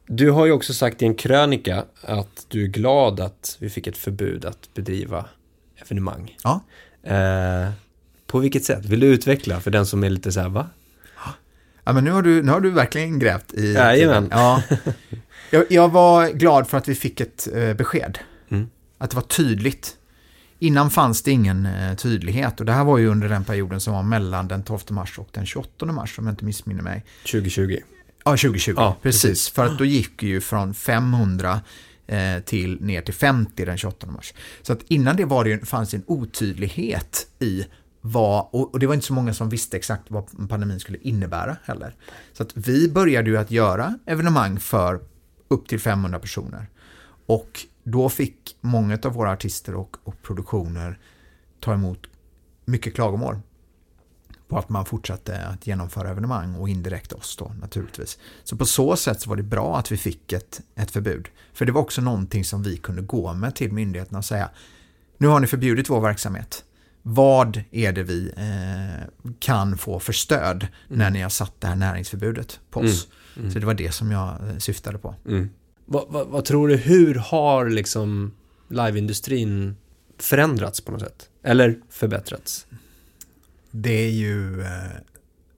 Du 0.07 0.31
har 0.31 0.47
ju 0.47 0.53
också 0.53 0.75
sagt 0.75 1.03
i 1.03 1.05
en 1.05 1.15
krönika 1.15 1.85
att 2.01 2.47
du 2.49 2.65
är 2.65 2.69
glad 2.69 3.21
att 3.21 3.57
vi 3.61 3.71
fick 3.71 3.87
ett 3.87 3.97
förbud 3.97 4.45
att 4.45 4.75
bedriva 4.75 5.25
evenemang. 5.77 6.37
Ja. 6.43 6.61
Eh, 7.03 7.71
på 8.27 8.39
vilket 8.39 8.65
sätt? 8.65 8.85
Vill 8.85 9.01
du 9.01 9.07
utveckla 9.07 9.61
för 9.61 9.71
den 9.71 9.87
som 9.87 10.05
är 10.05 10.11
lite 10.11 10.33
så 10.33 10.41
här, 10.41 10.49
va? 10.49 10.69
Ja, 11.85 11.93
men 11.93 12.05
nu 12.05 12.11
har 12.11 12.23
du, 12.23 12.43
nu 12.43 12.53
har 12.53 12.61
du 12.61 12.71
verkligen 12.71 13.19
grävt 13.19 13.55
i... 13.55 13.73
Jajamän. 13.73 14.29
Ja. 14.31 14.63
Jag, 15.51 15.65
jag 15.69 15.89
var 15.89 16.29
glad 16.29 16.69
för 16.69 16.79
att 16.79 16.89
vi 16.89 16.95
fick 16.95 17.21
ett 17.21 17.49
eh, 17.55 17.75
besked. 17.75 18.19
Mm. 18.49 18.69
Att 18.99 19.11
det 19.11 19.17
var 19.17 19.23
tydligt. 19.23 19.97
Innan 20.59 20.91
fanns 20.91 21.23
det 21.23 21.31
ingen 21.31 21.67
eh, 21.67 21.95
tydlighet 21.95 22.61
och 22.61 22.67
det 22.67 22.73
här 22.73 22.85
var 22.85 22.99
ju 22.99 23.07
under 23.07 23.29
den 23.29 23.45
perioden 23.45 23.81
som 23.81 23.93
var 23.95 24.03
mellan 24.03 24.49
den 24.49 24.63
12 24.63 24.81
mars 24.89 25.19
och 25.19 25.29
den 25.33 25.47
28 25.47 25.87
mars 25.87 26.19
om 26.19 26.27
jag 26.27 26.33
inte 26.33 26.45
missminner 26.45 26.83
mig. 26.83 27.05
2020. 27.23 27.79
Ja, 28.25 28.31
2020. 28.31 28.75
Ja, 28.77 28.97
precis. 29.03 29.23
precis. 29.23 29.49
För 29.49 29.67
att 29.67 29.79
då 29.79 29.85
gick 29.85 30.23
ju 30.23 30.41
från 30.41 30.75
500 30.75 31.61
eh, 32.07 32.39
till 32.45 32.81
ner 32.81 33.03
till 33.03 33.15
50 33.15 33.65
den 33.65 33.79
28 33.79 34.07
mars. 34.07 34.35
Så 34.63 34.73
att 34.73 34.83
innan 34.89 35.17
det 35.17 35.25
var 35.25 35.45
det, 35.45 35.69
fanns 35.69 35.91
det 35.91 35.97
en 35.97 36.05
otydlighet 36.07 37.27
i 37.39 37.67
vad, 38.01 38.49
och 38.51 38.79
det 38.79 38.87
var 38.87 38.95
inte 38.95 39.07
så 39.07 39.13
många 39.13 39.35
som 39.35 39.49
visste 39.49 39.77
exakt 39.77 40.03
vad 40.09 40.49
pandemin 40.49 40.81
skulle 40.81 40.99
innebära 40.99 41.57
heller. 41.65 41.95
Så 42.33 42.43
att 42.43 42.51
vi 42.55 42.89
började 42.89 43.31
ju 43.31 43.37
att 43.37 43.51
göra 43.51 43.99
evenemang 44.07 44.61
för 44.61 45.01
upp 45.49 45.69
till 45.69 45.81
500 45.81 46.19
personer. 46.19 46.67
Och 47.27 47.61
då 47.91 48.09
fick 48.09 48.57
många 48.61 48.99
av 49.03 49.13
våra 49.13 49.33
artister 49.33 49.75
och, 49.75 49.97
och 50.05 50.23
produktioner 50.23 50.99
ta 51.61 51.75
emot 51.75 51.99
mycket 52.65 52.95
klagomål 52.95 53.41
på 54.49 54.59
att 54.59 54.69
man 54.69 54.85
fortsatte 54.85 55.47
att 55.47 55.67
genomföra 55.67 56.11
evenemang 56.11 56.55
och 56.55 56.69
indirekt 56.69 57.13
oss 57.13 57.37
då 57.37 57.53
naturligtvis. 57.61 58.19
Så 58.45 58.57
på 58.57 58.67
så 58.67 58.97
sätt 58.97 59.21
så 59.21 59.31
var 59.31 59.37
det 59.37 59.43
bra 59.43 59.79
att 59.79 59.93
vi 59.93 59.97
fick 59.97 60.33
ett, 60.33 60.61
ett 60.75 60.91
förbud. 60.91 61.29
För 61.53 61.67
det 61.67 61.73
var 61.73 61.81
också 61.81 62.01
någonting 62.01 62.45
som 62.45 62.63
vi 62.63 62.77
kunde 62.77 63.03
gå 63.03 63.33
med 63.33 63.55
till 63.55 63.73
myndigheterna 63.73 64.19
och 64.19 64.25
säga 64.25 64.51
nu 65.19 65.27
har 65.27 65.41
ni 65.41 65.47
förbjudit 65.47 65.91
vår 65.91 66.01
verksamhet 66.01 66.65
vad 67.03 67.63
är 67.71 67.93
det 67.93 68.03
vi 68.03 68.33
eh, 68.37 69.31
kan 69.39 69.79
få 69.79 70.01
för 70.01 70.13
stöd 70.13 70.67
mm. 70.87 70.99
när 70.99 71.11
ni 71.11 71.21
har 71.21 71.31
satt 71.31 71.61
det 71.61 71.67
här 71.67 71.77
näringsförbudet 71.77 72.61
på 72.71 72.81
oss. 72.81 73.07
Mm. 73.07 73.43
Mm. 73.43 73.53
Så 73.53 73.59
det 73.59 73.67
var 73.67 73.75
det 73.75 73.93
som 73.93 74.11
jag 74.11 74.29
eh, 74.29 74.59
syftade 74.59 74.99
på. 74.99 75.15
Vad, 75.91 76.05
vad, 76.09 76.27
vad, 76.27 76.45
tror 76.45 76.69
du, 76.69 76.77
hur 76.77 77.15
har 77.15 77.69
liksom 77.69 78.33
liveindustrin 78.69 79.77
förändrats 80.19 80.81
på 80.81 80.93
något 80.93 81.01
sätt? 81.01 81.29
Eller 81.43 81.81
förbättrats? 81.91 82.67
Det 83.71 84.07
är 84.07 84.11
ju 84.11 84.63
eh, 84.63 84.69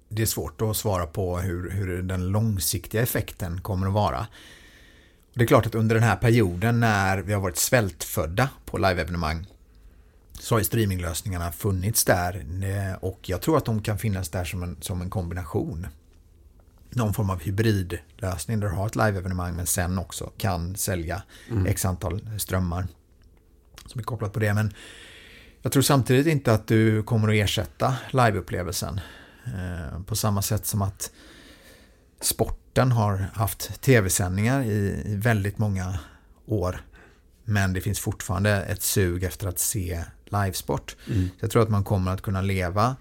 det 0.09 0.23
är 0.23 0.27
svårt 0.27 0.63
att 0.63 0.77
svara 0.77 1.07
på 1.07 1.39
hur, 1.39 1.71
hur 1.71 2.03
den 2.03 2.29
långsiktiga 2.29 3.03
effekten 3.03 3.61
kommer 3.61 3.87
att 3.87 3.93
vara. 3.93 4.27
Det 5.35 5.43
är 5.43 5.47
klart 5.47 5.67
att 5.67 5.75
under 5.75 5.95
den 5.95 6.05
här 6.05 6.17
perioden 6.17 6.81
när 6.81 7.19
vi 7.19 7.33
har 7.33 7.41
varit 7.41 7.57
svältfödda 7.57 8.49
på 8.65 8.79
live-evenemang 8.79 9.47
så 10.33 10.55
har 10.55 10.63
streaminglösningarna 10.63 11.53
funnits 11.53 12.05
där 12.05 12.47
eh, 12.63 12.95
och 13.01 13.19
jag 13.29 13.41
tror 13.41 13.57
att 13.57 13.65
de 13.65 13.83
kan 13.83 13.99
finnas 13.99 14.29
där 14.29 14.45
som 14.45 14.63
en, 14.63 14.77
som 14.81 15.03
en 15.03 15.11
kombination. 15.11 15.87
Någon 16.91 17.15
form 17.15 17.31
av 17.31 17.41
hybridlösning 17.41 18.61
där 18.61 18.69
du 18.69 18.75
har 18.75 18.87
ett 18.87 18.97
live-evenemang 18.97 19.57
men 19.57 19.67
sen 19.67 19.99
också 19.99 20.33
kan 20.37 20.77
sälja 20.77 21.23
mm. 21.51 21.67
x 21.67 21.85
antal 21.85 22.21
strömmar 22.39 22.89
som 23.87 23.99
är 23.99 24.03
kopplat 24.03 24.33
på 24.33 24.41
det. 24.41 24.55
Men 24.55 24.73
jag 25.63 25.73
tror 25.73 25.83
samtidigt 25.83 26.27
inte 26.27 26.53
att 26.53 26.67
du 26.67 27.03
kommer 27.03 27.29
att 27.29 27.35
ersätta 27.35 27.97
liveupplevelsen 28.11 29.01
eh, 29.45 30.03
på 30.03 30.17
samma 30.17 30.43
sätt 30.43 30.67
som 30.67 30.83
att 30.83 31.11
sporten 32.21 32.93
har 32.93 33.31
haft 33.35 33.83
tv-sändningar 33.83 34.63
i, 34.63 35.03
i 35.07 35.17
väldigt 35.17 35.59
många 35.59 35.99
år. 36.47 36.81
Men 37.45 37.73
det 37.73 37.81
finns 37.81 38.01
fortfarande 38.01 38.63
ett 38.63 38.83
sug 38.83 39.25
efter 39.25 39.49
att 39.49 39.59
se 39.59 40.05
livesport. 40.25 40.97
Mm. 41.07 41.29
Så 41.29 41.45
jag 41.45 41.51
tror 41.51 41.63
att 41.63 41.69
man 41.69 41.85
kommer 41.85 42.11
att 42.11 42.23
kunna 42.23 42.41
leva 42.41 42.97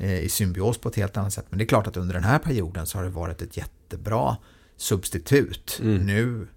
i 0.00 0.28
symbios 0.28 0.78
på 0.78 0.88
ett 0.88 0.96
helt 0.96 1.16
annat 1.16 1.32
sätt. 1.32 1.46
Men 1.50 1.58
det 1.58 1.64
är 1.64 1.66
klart 1.66 1.86
att 1.86 1.96
under 1.96 2.14
den 2.14 2.24
här 2.24 2.38
perioden 2.38 2.86
så 2.86 2.98
har 2.98 3.04
det 3.04 3.10
varit 3.10 3.42
ett 3.42 3.56
jättebra 3.56 4.36
substitut. 4.76 5.78
Mm. 5.82 6.06
Nu 6.06 6.48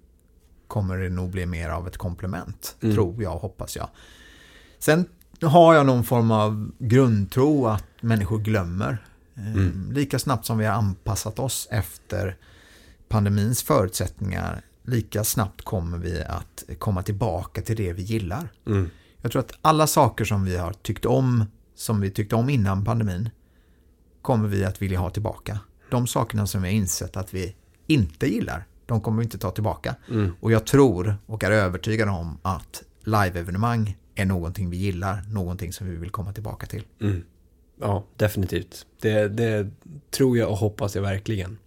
kommer 0.67 0.97
det 0.97 1.09
nog 1.09 1.29
bli 1.29 1.45
mer 1.45 1.69
av 1.69 1.87
ett 1.87 1.97
komplement, 1.97 2.75
mm. 2.81 2.95
tror 2.95 3.23
jag 3.23 3.37
hoppas 3.37 3.75
jag. 3.75 3.89
Sen 4.79 5.05
har 5.41 5.73
jag 5.73 5.85
någon 5.85 6.03
form 6.03 6.31
av 6.31 6.71
grundtro 6.79 7.67
att 7.67 7.85
människor 8.01 8.39
glömmer. 8.39 9.07
Eh, 9.35 9.53
Mm. 9.53 9.91
Lika 9.91 10.19
snabbt 10.19 10.45
som 10.45 10.57
vi 10.57 10.65
har 10.65 10.73
anpassat 10.73 11.39
oss 11.39 11.67
efter 11.71 12.37
pandemins 13.07 13.63
förutsättningar, 13.63 14.61
lika 14.83 15.23
snabbt 15.23 15.61
kommer 15.61 15.97
vi 15.97 16.23
att 16.23 16.63
komma 16.79 17.03
tillbaka 17.03 17.61
till 17.61 17.75
det 17.75 17.93
vi 17.93 18.01
gillar. 18.01 18.51
Mm. 18.67 18.89
Jag 19.21 19.31
tror 19.31 19.39
att 19.39 19.53
alla 19.61 19.87
saker 19.87 20.25
som 20.25 20.45
vi 20.45 20.57
har 20.57 20.73
tyckt 20.73 21.05
om, 21.05 21.45
som 21.75 22.01
vi 22.01 22.11
tyckte 22.11 22.35
om 22.35 22.49
innan 22.49 22.85
pandemin, 22.85 23.29
kommer 24.21 24.47
vi 24.47 24.65
att 24.65 24.81
vilja 24.81 24.99
ha 24.99 25.09
tillbaka. 25.09 25.59
De 25.89 26.07
sakerna 26.07 26.47
som 26.47 26.61
vi 26.61 26.67
har 26.67 26.75
insett 26.75 27.17
att 27.17 27.33
vi 27.33 27.55
inte 27.87 28.27
gillar, 28.27 28.65
de 28.85 29.01
kommer 29.01 29.17
vi 29.17 29.23
inte 29.23 29.37
ta 29.37 29.51
tillbaka. 29.51 29.95
Mm. 30.09 30.31
Och 30.39 30.51
jag 30.51 30.65
tror 30.65 31.17
och 31.25 31.43
är 31.43 31.51
övertygad 31.51 32.09
om 32.09 32.37
att 32.41 32.83
live-evenemang 33.03 33.97
är 34.15 34.25
någonting 34.25 34.69
vi 34.69 34.77
gillar, 34.77 35.23
någonting 35.29 35.73
som 35.73 35.89
vi 35.89 35.95
vill 35.95 36.09
komma 36.09 36.33
tillbaka 36.33 36.65
till. 36.65 36.83
Mm. 37.01 37.23
Ja, 37.79 38.03
definitivt. 38.17 38.85
Det, 39.01 39.27
det 39.27 39.69
tror 40.11 40.37
jag 40.37 40.49
och 40.49 40.57
hoppas 40.57 40.95
jag 40.95 41.01
verkligen. 41.01 41.57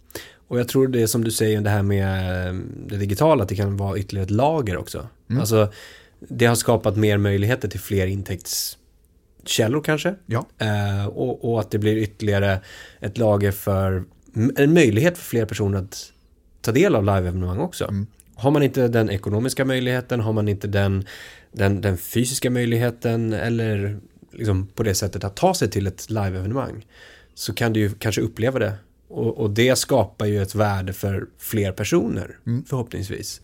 Och 0.47 0.59
jag 0.59 0.67
tror 0.67 0.87
det 0.87 1.07
som 1.07 1.23
du 1.23 1.31
säger 1.31 1.61
det 1.61 1.69
här 1.69 1.83
med 1.83 2.47
eh, 2.47 2.53
det 2.87 2.97
digitala, 2.97 3.43
att 3.43 3.49
det 3.49 3.55
kan 3.55 3.77
vara 3.77 3.97
ytterligare 3.97 4.23
ett 4.23 4.31
lager 4.31 4.77
också. 4.77 5.07
Mm. 5.29 5.39
Alltså, 5.39 5.71
det 6.19 6.45
har 6.45 6.55
skapat 6.55 6.97
mer 6.97 7.17
möjligheter 7.17 7.67
till 7.67 7.79
fler 7.79 8.07
intäktskällor 9.47 9.81
kanske. 9.81 10.15
Ja. 10.25 10.45
Eh, 10.57 11.07
och, 11.07 11.51
och 11.51 11.59
att 11.59 11.71
det 11.71 11.79
blir 11.79 11.97
ytterligare 11.97 12.61
ett 12.99 13.17
lager 13.17 13.51
för, 13.51 14.03
en 14.57 14.73
möjlighet 14.73 15.17
för 15.17 15.25
fler 15.25 15.45
personer 15.45 15.79
att 15.79 16.13
ta 16.61 16.71
del 16.71 16.95
av 16.95 17.03
live-evenemang 17.03 17.59
också. 17.59 17.85
Mm. 17.85 18.07
Har 18.35 18.51
man 18.51 18.63
inte 18.63 18.87
den 18.87 19.09
ekonomiska 19.09 19.65
möjligheten, 19.65 20.19
har 20.19 20.33
man 20.33 20.47
inte 20.47 20.67
den, 20.67 21.05
den, 21.51 21.81
den 21.81 21.97
fysiska 21.97 22.49
möjligheten 22.49 23.33
eller 23.33 23.99
liksom 24.31 24.67
på 24.67 24.83
det 24.83 24.95
sättet 24.95 25.23
att 25.23 25.35
ta 25.35 25.53
sig 25.53 25.69
till 25.69 25.87
ett 25.87 26.09
live-evenemang 26.09 26.85
så 27.33 27.53
kan 27.53 27.73
du 27.73 27.79
ju 27.79 27.89
kanske 27.99 28.21
uppleva 28.21 28.59
det. 28.59 28.73
Och, 29.09 29.37
och 29.37 29.49
det 29.49 29.77
skapar 29.77 30.25
ju 30.25 30.41
ett 30.41 30.55
värde 30.55 30.93
för 30.93 31.27
fler 31.39 31.71
personer, 31.71 32.37
Mm. 32.45 32.63
förhoppningsvis. 32.65 33.41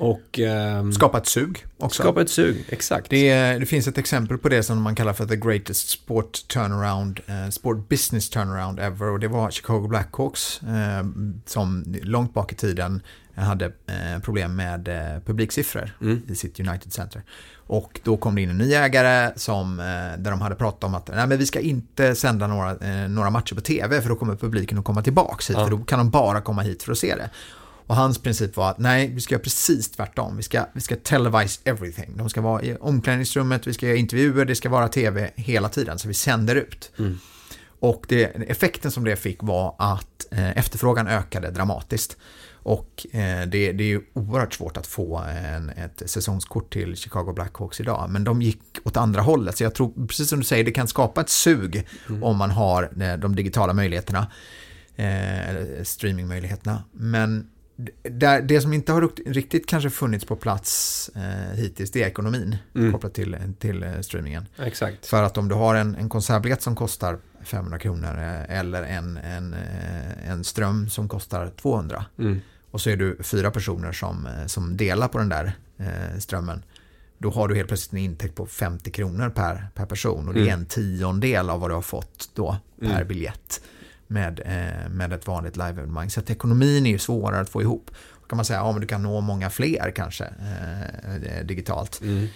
Och 0.00 0.38
ehm, 0.38 0.92
Skapa 0.92 1.18
ett 1.18 1.26
sug 1.26 1.66
också. 1.78 2.02
skapa 2.02 2.20
ett 2.22 2.30
sug, 2.30 2.64
exakt. 2.68 3.10
Det, 3.10 3.28
är, 3.28 3.60
det 3.60 3.66
finns 3.66 3.88
ett 3.88 3.98
exempel 3.98 4.38
på 4.38 4.48
det 4.48 4.62
som 4.62 4.82
man 4.82 4.94
kallar 4.94 5.12
för 5.12 5.26
the 5.26 5.36
greatest 5.36 5.88
sport 5.88 6.48
turnaround, 6.48 7.20
eh, 7.26 7.50
sport 7.50 7.88
business 7.88 8.30
turnaround 8.30 8.80
ever 8.80 9.06
och 9.10 9.20
det 9.20 9.28
var 9.28 9.50
Chicago 9.50 9.88
Blackhawks 9.88 10.62
eh, 10.62 11.04
som 11.46 11.84
långt 12.02 12.34
bak 12.34 12.52
i 12.52 12.54
tiden 12.54 13.02
hade 13.34 13.64
eh, 13.66 14.20
problem 14.22 14.56
med 14.56 14.88
eh, 14.88 15.20
publiksiffror 15.26 15.90
Mm. 16.00 16.22
i 16.28 16.34
sitt 16.34 16.60
United 16.60 16.92
Center. 16.92 17.22
Och 17.66 18.00
då 18.04 18.16
kom 18.16 18.34
det 18.34 18.42
in 18.42 18.50
en 18.50 18.58
ny 18.58 18.74
ägare 18.74 19.32
som, 19.36 19.80
eh, 19.80 19.84
där 20.22 20.30
de 20.30 20.40
hade 20.40 20.54
pratat 20.54 20.84
om 20.84 20.94
att 20.94 21.08
Nej, 21.08 21.26
men 21.26 21.38
vi 21.38 21.46
ska 21.46 21.60
inte 21.60 22.14
sända 22.14 22.46
några, 22.46 22.70
eh, 22.70 23.08
några 23.08 23.30
matcher 23.30 23.54
på 23.54 23.60
tv 23.60 24.02
för 24.02 24.08
då 24.08 24.16
kommer 24.16 24.36
publiken 24.36 24.78
att 24.78 24.84
komma 24.84 25.02
tillbaka 25.02 25.44
hit 25.48 25.56
Ja. 25.58 25.64
för 25.64 25.70
då 25.70 25.78
kan 25.84 25.98
de 25.98 26.10
bara 26.10 26.40
komma 26.40 26.62
hit 26.62 26.82
för 26.82 26.92
att 26.92 26.98
se 26.98 27.14
det. 27.16 27.30
Och 27.90 27.96
hans 27.96 28.18
princip 28.18 28.56
var 28.56 28.70
att 28.70 28.78
nej, 28.78 29.10
vi 29.14 29.20
ska 29.20 29.34
göra 29.34 29.42
precis 29.42 29.90
tvärtom. 29.90 30.36
Vi 30.36 30.42
ska, 30.42 30.66
vi 30.72 30.80
ska 30.80 30.96
televise 30.96 31.60
everything. 31.64 32.16
De 32.16 32.30
ska 32.30 32.40
vara 32.40 32.62
i 32.62 32.76
omklädningsrummet, 32.80 33.66
vi 33.66 33.72
ska 33.72 33.86
göra 33.86 33.96
intervjuer, 33.96 34.44
det 34.44 34.54
ska 34.54 34.68
vara 34.68 34.88
tv 34.88 35.30
hela 35.36 35.68
tiden, 35.68 35.98
så 35.98 36.08
vi 36.08 36.14
sänder 36.14 36.56
ut. 36.56 36.92
Mm. 36.98 37.18
Och 37.80 38.06
det, 38.08 38.24
effekten 38.24 38.90
som 38.90 39.04
det 39.04 39.16
fick 39.16 39.42
var 39.42 39.74
att 39.78 40.26
eh, 40.30 40.58
efterfrågan 40.58 41.08
ökade 41.08 41.50
dramatiskt. 41.50 42.16
Och 42.52 43.06
eh, 43.12 43.46
det, 43.46 43.72
det 43.72 43.84
är 43.84 43.88
ju 43.88 44.00
oerhört 44.12 44.54
svårt 44.54 44.76
att 44.76 44.86
få 44.86 45.18
en, 45.18 45.70
ett 45.70 46.02
säsongskort 46.10 46.72
till 46.72 46.96
Chicago 46.96 47.32
Blackhawks 47.32 47.80
idag. 47.80 48.10
Men 48.10 48.24
de 48.24 48.42
gick 48.42 48.62
åt 48.84 48.96
andra 48.96 49.22
hållet. 49.22 49.56
Så 49.56 49.64
jag 49.64 49.74
tror, 49.74 50.06
precis 50.06 50.28
som 50.28 50.38
du 50.38 50.44
säger, 50.44 50.64
det 50.64 50.72
kan 50.72 50.88
skapa 50.88 51.20
ett 51.20 51.30
sug 51.30 51.86
om 52.22 52.36
man 52.36 52.50
har 52.50 53.02
eh, 53.02 53.16
de 53.16 53.36
digitala 53.36 53.72
möjligheterna. 53.72 54.26
Eh, 54.96 55.82
streamingmöjligheterna. 55.82 56.84
Men 56.92 57.46
det, 58.02 58.40
det 58.40 58.60
som 58.60 58.72
inte 58.72 58.92
har 58.92 59.10
riktigt 59.32 59.66
kanske 59.68 59.90
funnits 59.90 60.24
på 60.24 60.36
plats 60.36 61.10
eh, 61.16 61.56
hittills, 61.56 61.90
det 61.90 62.02
är 62.02 62.06
ekonomin 62.06 62.56
Mm. 62.74 62.92
kopplat 62.92 63.14
till, 63.14 63.36
till 63.58 63.82
eh, 63.82 64.00
streamingen. 64.00 64.46
Exakt. 64.58 65.06
För 65.06 65.22
att 65.22 65.38
om 65.38 65.48
du 65.48 65.54
har 65.54 65.74
en, 65.74 65.94
en 65.94 66.08
konsertbiljett 66.08 66.62
som 66.62 66.76
kostar 66.76 67.18
500 67.44 67.78
kronor 67.78 68.18
eh, 68.18 68.58
eller 68.58 68.82
en, 68.82 69.16
en, 69.16 69.54
eh, 69.54 70.30
en 70.30 70.44
ström 70.44 70.88
som 70.88 71.08
kostar 71.08 71.50
200 71.60 72.04
Mm. 72.18 72.40
och 72.70 72.80
så 72.80 72.90
är 72.90 72.96
du 72.96 73.16
fyra 73.22 73.50
personer 73.50 73.92
som, 73.92 74.28
som 74.46 74.76
delar 74.76 75.08
på 75.08 75.18
den 75.18 75.28
där 75.28 75.52
eh, 75.78 76.18
strömmen 76.18 76.62
då 77.18 77.30
har 77.30 77.48
du 77.48 77.54
helt 77.56 77.68
plötsligt 77.68 77.92
en 77.92 77.98
intäkt 77.98 78.34
på 78.34 78.46
50 78.46 78.90
kronor 78.90 79.30
per, 79.30 79.66
per 79.74 79.86
person 79.86 80.28
och 80.28 80.34
det 80.34 80.40
är 80.40 80.44
Mm. 80.44 80.60
en 80.60 80.66
tiondel 80.66 81.50
av 81.50 81.60
vad 81.60 81.70
du 81.70 81.74
har 81.74 81.82
fått 81.82 82.30
då 82.34 82.56
per 82.80 82.86
Mm. 82.94 83.08
biljett 83.08 83.60
med, 84.10 84.40
eh, 84.44 84.90
med 84.90 85.12
ett 85.12 85.26
vanligt 85.26 85.56
live-evenemang. 85.56 86.10
Så 86.10 86.20
att 86.20 86.30
ekonomin 86.30 86.86
är 86.86 86.90
ju 86.90 86.98
svårare 86.98 87.40
att 87.40 87.48
få 87.48 87.62
ihop. 87.62 87.90
Då 88.22 88.26
kan 88.28 88.36
man 88.36 88.44
säga 88.44 88.60
att 88.60 88.66
ja, 88.66 88.72
men 88.72 88.80
du 88.80 88.86
kan 88.86 89.02
nå 89.02 89.20
många 89.20 89.50
fler 89.50 89.90
kanske 89.96 90.24
eh, 90.24 91.44
digitalt. 91.46 92.00
Mm. 92.02 92.26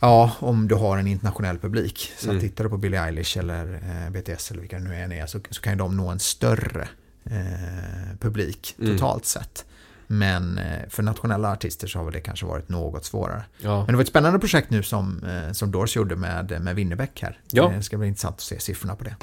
Ja, 0.00 0.32
om 0.38 0.68
du 0.68 0.74
har 0.74 0.98
en 0.98 1.06
internationell 1.06 1.58
publik. 1.58 2.12
Så 2.18 2.28
Mm. 2.30 2.40
tittar 2.40 2.64
du 2.64 2.70
på 2.70 2.76
Billie 2.76 2.96
Eilish 2.98 3.38
eller 3.38 3.74
eh, 3.74 4.10
BTS 4.10 4.50
eller 4.50 4.60
vilka 4.60 4.78
det 4.78 4.84
nu 4.84 4.94
än 4.96 5.12
är 5.12 5.26
så, 5.26 5.40
så 5.50 5.60
kan 5.62 5.72
ju 5.72 5.78
de 5.78 5.96
nå 5.96 6.08
en 6.08 6.18
större 6.18 6.88
eh, 7.24 8.16
publik 8.20 8.74
Mm. 8.78 8.92
totalt 8.96 9.24
sett. 9.26 9.64
Men 10.06 10.58
eh, 10.58 10.88
för 10.88 11.02
nationella 11.02 11.52
artister 11.52 11.86
så 11.88 11.98
har 11.98 12.10
det 12.10 12.20
kanske 12.20 12.46
varit 12.46 12.68
något 12.68 13.04
svårare. 13.04 13.44
Ja. 13.58 13.76
Men 13.76 13.86
det 13.86 13.92
var 13.96 14.02
ett 14.02 14.08
spännande 14.08 14.38
projekt 14.38 14.70
nu 14.70 14.82
som, 14.82 15.24
eh, 15.24 15.52
som 15.52 15.70
Doors 15.70 15.96
gjorde 15.96 16.16
med, 16.16 16.60
med 16.62 16.74
Winnerbäck 16.76 17.22
här. 17.22 17.38
Ja. 17.52 17.72
Det 17.76 17.82
ska 17.82 17.98
bli 17.98 18.08
intressant 18.08 18.34
att 18.36 18.40
se 18.42 18.60
siffrorna 18.60 18.96
på 18.96 19.04
det. 19.04 19.16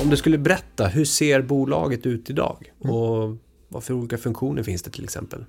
Om 0.00 0.10
du 0.10 0.16
skulle 0.16 0.38
berätta, 0.38 0.86
hur 0.86 1.04
ser 1.04 1.42
bolaget 1.42 2.06
ut 2.06 2.30
idag? 2.30 2.72
Mm. 2.84 2.96
Och 2.96 3.36
vad 3.68 3.84
för 3.84 3.94
olika 3.94 4.18
funktioner 4.18 4.62
finns 4.62 4.82
det 4.82 4.90
till 4.90 5.04
exempel? 5.04 5.44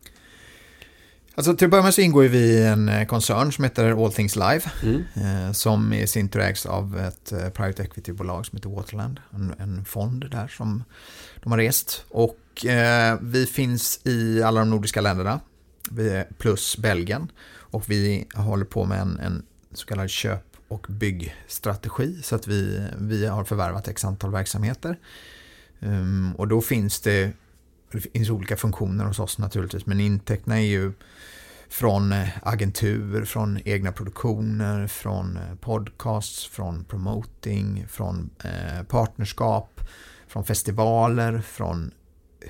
Alltså 1.36 1.56
till 1.56 1.66
att 1.66 1.72
börja 1.72 1.84
med 1.84 1.94
så 1.94 2.02
ingår 2.02 2.24
vi 2.24 2.38
i 2.38 2.66
en 2.66 2.90
eh, 2.90 3.06
koncern 3.06 3.52
som 3.52 3.64
heter 3.64 4.06
All 4.06 4.14
Things 4.14 4.36
Live. 4.36 4.62
Mm. 4.84 5.04
Eh, 5.16 5.52
som 5.52 5.94
i 5.94 6.08
sin 6.08 6.30
tur 6.30 6.40
ägs 6.40 6.66
av 6.66 7.00
ett 7.00 7.32
eh, 7.32 7.50
private 7.50 7.84
equity-bolag 7.84 8.46
som 8.46 8.58
heter 8.58 8.70
Waterland. 8.70 9.20
En, 9.34 9.54
en 9.60 9.86
fond 9.86 10.26
där 10.32 10.48
som 10.48 10.84
de 11.44 11.52
har 11.52 11.60
rest. 11.60 12.06
Och 12.10 12.66
eh, 12.66 13.18
vi 13.22 13.46
finns 13.46 14.00
i 14.04 14.44
alla 14.44 14.60
de 14.60 14.70
nordiska 14.70 15.02
länderna. 15.02 15.40
Vi 15.92 16.24
plus 16.38 16.78
Belgien. 16.78 17.32
Och 17.52 17.90
vi 17.90 18.28
håller 18.34 18.66
på 18.66 18.86
med 18.86 19.02
en, 19.02 19.20
en 19.20 19.44
så 19.74 19.86
kallad 19.86 20.10
köp 20.10 20.51
och 20.72 20.88
byggstrategi. 20.90 22.22
Så 22.22 22.36
att 22.36 22.48
vi, 22.48 22.88
vi 22.98 23.26
har 23.26 23.44
förvärvat 23.44 23.88
x 23.88 24.06
antal 24.06 24.32
verksamheter. 24.32 25.00
Um, 25.80 26.36
och 26.36 26.48
då 26.48 26.62
finns 26.62 27.00
det, 27.00 27.32
det 27.92 28.00
finns 28.00 28.30
olika 28.30 28.58
funktioner 28.58 29.06
hos 29.06 29.20
oss 29.20 29.38
naturligtvis. 29.38 29.86
Men 29.86 30.00
intäkterna 30.00 30.60
är 30.60 30.66
ju 30.66 30.94
från 31.70 32.12
eh, 32.12 32.30
agentur, 32.44 33.26
från 33.26 33.60
egna 33.66 33.92
produktioner, 33.92 34.88
från 34.88 35.38
eh, 35.38 35.56
podcasts, 35.56 36.46
från 36.46 36.84
promoting, 36.84 37.86
från 37.90 38.30
eh, 38.44 38.84
partnerskap, 38.84 39.82
från 40.28 40.46
festivaler, 40.46 41.42
från 41.42 41.92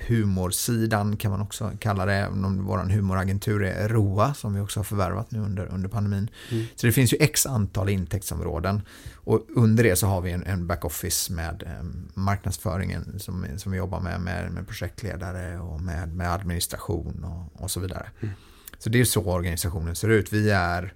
humorsidan 0.00 1.16
kan 1.16 1.30
man 1.30 1.40
också 1.40 1.72
kalla 1.78 2.06
det. 2.06 2.28
Vår 2.60 2.78
humoragentur 2.78 3.62
är 3.62 3.88
ROA 3.88 4.34
som 4.34 4.54
vi 4.54 4.60
också 4.60 4.80
har 4.80 4.84
förvärvat 4.84 5.30
nu 5.30 5.38
under, 5.38 5.66
under 5.66 5.88
pandemin. 5.88 6.30
Mm. 6.50 6.64
Så 6.74 6.86
det 6.86 6.92
finns 6.92 7.12
ju 7.12 7.16
x 7.20 7.46
antal 7.46 7.88
intäktsområden 7.88 8.82
och 9.14 9.46
under 9.48 9.84
det 9.84 9.96
så 9.96 10.06
har 10.06 10.20
vi 10.20 10.30
en, 10.30 10.42
en 10.42 10.66
backoffice 10.66 11.32
med 11.32 11.62
eh, 11.66 11.84
marknadsföringen 12.14 13.18
som, 13.18 13.46
som 13.56 13.72
vi 13.72 13.78
jobbar 13.78 14.00
med, 14.00 14.20
med, 14.20 14.52
med 14.52 14.66
projektledare 14.66 15.58
och 15.58 15.80
med, 15.80 16.14
med 16.14 16.32
administration 16.32 17.24
och, 17.24 17.62
och 17.62 17.70
så 17.70 17.80
vidare. 17.80 18.10
Mm. 18.20 18.34
Så 18.78 18.88
det 18.88 19.00
är 19.00 19.04
så 19.04 19.24
organisationen 19.24 19.96
ser 19.96 20.08
ut. 20.08 20.32
Vi 20.32 20.50
är, 20.50 20.94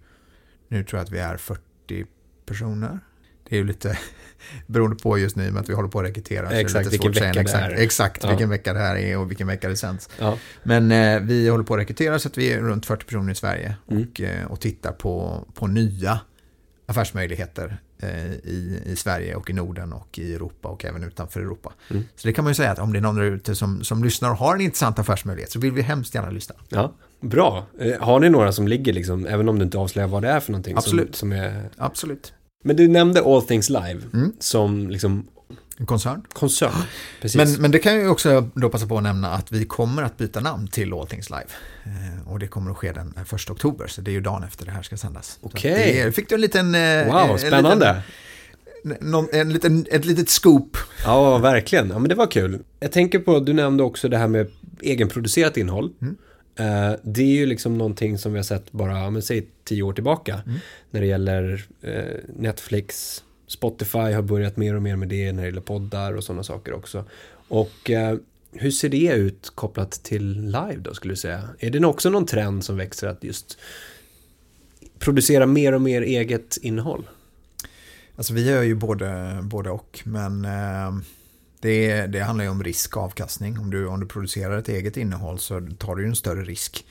nu 0.69 0.85
tror 0.85 0.99
jag 0.99 1.05
att 1.05 1.13
vi 1.13 1.19
är 1.19 1.37
40 1.37 2.07
personer. 2.47 3.01
Det 3.49 3.57
är 3.57 3.59
ju 3.59 3.67
lite 3.67 3.99
beroende 4.67 4.97
på 4.97 5.19
just 5.19 5.37
nu 5.37 5.51
med 5.51 5.61
att 5.63 5.69
vi 5.69 5.75
håller 5.75 5.89
på 5.89 5.99
att 6.01 6.07
rekrytera. 6.07 6.51
Exakt, 6.51 6.93
vilken 6.93 7.13
vecka 7.13 7.33
det 7.33 7.41
exakt, 7.41 7.65
är. 7.65 7.71
Exakt 7.71 8.23
Ja. 8.23 8.29
vilken 8.29 8.49
vecka 8.49 8.73
det 8.73 8.79
här 8.81 8.97
är 8.97 9.19
och 9.19 9.31
vilken 9.31 9.47
vecka 9.47 9.69
det 9.69 9.77
sänds. 9.77 10.09
Ja. 10.19 10.39
Men 10.63 10.93
eh, 10.93 11.21
vi 11.21 11.49
håller 11.49 11.65
på 11.65 11.75
att 11.75 11.81
rekrytera 11.81 12.19
så 12.19 12.29
att 12.29 12.39
vi 12.39 12.53
är 12.53 12.61
runt 12.61 12.87
40 12.87 13.05
personer 13.05 13.33
i 13.33 13.35
Sverige 13.35 13.77
Mm. 13.91 14.03
och, 14.13 14.21
eh, 14.21 14.45
och 14.47 14.61
tittar 14.61 14.93
på, 14.93 15.45
på 15.55 15.67
nya 15.67 16.21
affärsmöjligheter 16.87 17.79
eh, 18.03 18.27
i, 18.33 18.83
i 18.87 18.97
Sverige 18.97 19.35
och 19.35 19.51
i 19.51 19.53
Norden 19.53 19.93
och 19.93 20.19
i 20.19 20.35
Europa 20.35 20.69
och 20.69 20.85
även 20.85 21.05
utanför 21.05 21.41
Europa. 21.41 21.73
Mm. 21.91 22.05
Så 22.17 22.29
det 22.29 22.33
kan 22.33 22.45
man 22.45 22.51
ju 22.51 22.55
säga 22.55 22.71
att 22.71 22.79
om 22.79 22.93
det 22.93 22.99
är 22.99 23.01
någon 23.01 23.15
där 23.17 23.23
ute 23.23 23.55
som, 23.55 23.85
som 23.85 24.05
lyssnar 24.05 24.31
och 24.31 24.37
har 24.37 24.55
en 24.55 24.61
intressant 24.61 24.99
affärsmöjlighet 24.99 25.51
så 25.51 25.59
vill 25.61 25.73
vi 25.73 25.83
hemskt 25.83 26.15
gärna 26.15 26.31
lyssna. 26.31 26.55
ja. 26.69 26.93
Bra. 27.21 27.67
Eh, 27.81 28.01
Har 28.01 28.21
ni 28.21 28.31
några 28.31 28.53
som 28.53 28.69
ligger 28.69 28.93
liksom, 28.93 29.27
även 29.27 29.49
om 29.49 29.59
du 29.59 29.65
inte 29.65 29.79
avslöjar 29.79 30.09
vad 30.09 30.23
det 30.23 30.29
är 30.29 30.41
för 30.41 30.53
någonting? 30.53 30.77
Absolut. 30.77 31.17
Som, 31.17 31.31
som 31.31 31.39
är... 31.39 31.69
Absolut. 31.77 32.33
Men 32.67 32.77
du 32.77 32.89
nämnde 32.89 33.23
All 33.25 33.43
Things 33.43 33.71
Live 33.71 34.01
Mm. 34.15 34.33
som 34.39 34.91
liksom 34.91 35.27
En 35.79 35.87
koncern. 35.87 36.23
Koncern, 36.33 36.73
precis. 37.21 37.37
Men, 37.37 37.63
men 37.63 37.71
det 37.71 37.79
kan 37.79 38.01
jag 38.01 38.13
också 38.13 38.49
då 38.55 38.69
passa 38.69 38.87
på 38.87 38.97
att 38.97 39.03
nämna 39.03 39.31
att 39.31 39.53
vi 39.53 39.65
kommer 39.65 40.03
att 40.03 40.17
byta 40.17 40.41
namn 40.41 40.69
till 40.69 40.93
All 40.93 41.07
Things 41.07 41.31
Live. 41.31 41.47
Eh, 41.85 42.33
och 42.33 42.39
det 42.39 42.47
kommer 42.47 42.71
att 42.71 42.77
ske 42.77 42.93
den 42.93 43.15
1 43.35 43.51
oktober, 43.51 43.87
så 43.87 44.01
det 44.01 44.11
är 44.11 44.13
ju 44.13 44.21
dagen 44.21 44.43
efter 44.43 44.65
det 44.67 44.71
här 44.71 44.83
ska 44.83 44.97
sändas. 44.97 45.39
Okej. 45.43 45.73
Okay. 45.73 46.13
Fick 46.13 46.29
du 46.29 46.35
en 46.35 46.41
liten... 46.41 46.75
eh, 46.75 47.07
wow, 47.07 47.31
en 47.31 47.39
spännande. 47.39 48.03
Liten, 48.85 49.11
någon, 49.11 49.29
en 49.33 49.53
liten, 49.53 49.87
ett 49.91 50.05
litet 50.05 50.29
scoop. 50.29 50.77
Ja, 51.05 51.39
verkligen. 51.39 51.91
Ja, 51.91 51.99
men 51.99 52.09
det 52.09 52.15
var 52.15 52.27
kul. 52.27 52.59
Jag 52.81 52.93
tänker 52.93 53.19
på, 53.19 53.41
du 53.41 53.53
nämnde 53.53 53.83
också 53.83 54.09
det 54.09 54.19
här 54.19 54.29
med 54.29 54.51
egenproducerat 54.81 55.57
innehåll. 55.57 55.91
Mm. 56.03 56.17
Eh, 56.57 56.92
det 57.03 57.23
är 57.23 57.37
ju 57.37 57.47
liksom 57.47 57.79
någonting 57.79 58.19
som 58.19 58.33
vi 58.33 58.38
har 58.38 58.45
sett 58.45 58.73
bara, 58.73 59.11
men 59.11 59.23
säg 59.23 59.47
tio 59.64 59.83
år 59.83 59.92
tillbaka. 59.92 60.42
Mm. 60.47 60.59
När 60.90 61.01
det 61.01 61.07
gäller 61.07 61.66
eh, 61.83 62.21
Netflix, 62.37 63.23
Spotify 63.47 63.99
har 63.99 64.23
börjat 64.23 64.57
mer 64.57 64.75
och 64.75 64.83
mer 64.83 64.97
med 64.97 65.09
det 65.09 65.33
när 65.33 65.42
det 65.42 65.49
gäller 65.49 65.61
poddar 65.61 66.12
och 66.12 66.25
sådana 66.25 66.42
saker 66.42 66.73
också. 66.73 67.05
Och 67.49 67.90
eh, 67.90 68.16
hur 68.53 68.71
ser 68.71 68.88
det 68.88 69.12
ut 69.12 69.53
kopplat 69.55 69.90
till 69.90 70.40
live 70.40 70.77
då 70.79 70.95
skulle 70.95 71.12
du 71.12 71.16
säga? 71.16 71.49
Är 71.59 71.71
det 71.71 71.87
också 71.87 72.11
någon 72.11 72.27
trend 72.27 72.64
som 72.64 72.77
växer 72.77 73.09
att 73.09 73.25
just 73.25 73.59
producera 74.99 75.47
mer 75.47 75.73
och 75.73 75.83
mer 75.83 76.03
eget 76.03 76.57
innehåll? 76.62 77.09
Alltså 78.16 78.35
vi 78.35 78.51
gör 78.51 78.62
ju 78.62 78.75
både, 78.75 79.38
både 79.42 79.71
och, 79.71 80.01
men 80.05 80.45
eh, 80.45 80.97
det, 81.67 82.07
det 82.07 82.21
handlar 82.21 82.45
ju 82.45 82.51
om 82.51 82.63
risk 82.65 82.97
och 82.97 83.03
avkastning. 83.03 83.59
Om 83.59 83.71
du, 83.71 83.87
om 83.87 84.01
du 84.01 84.07
producerar 84.07 84.59
ett 84.59 84.69
eget 84.69 84.97
innehåll 84.97 85.39
så 85.39 85.69
tar 85.79 85.97
du 85.97 86.03
ju 86.03 86.09
en 86.09 86.17
större 86.17 86.43
risk. 86.43 86.87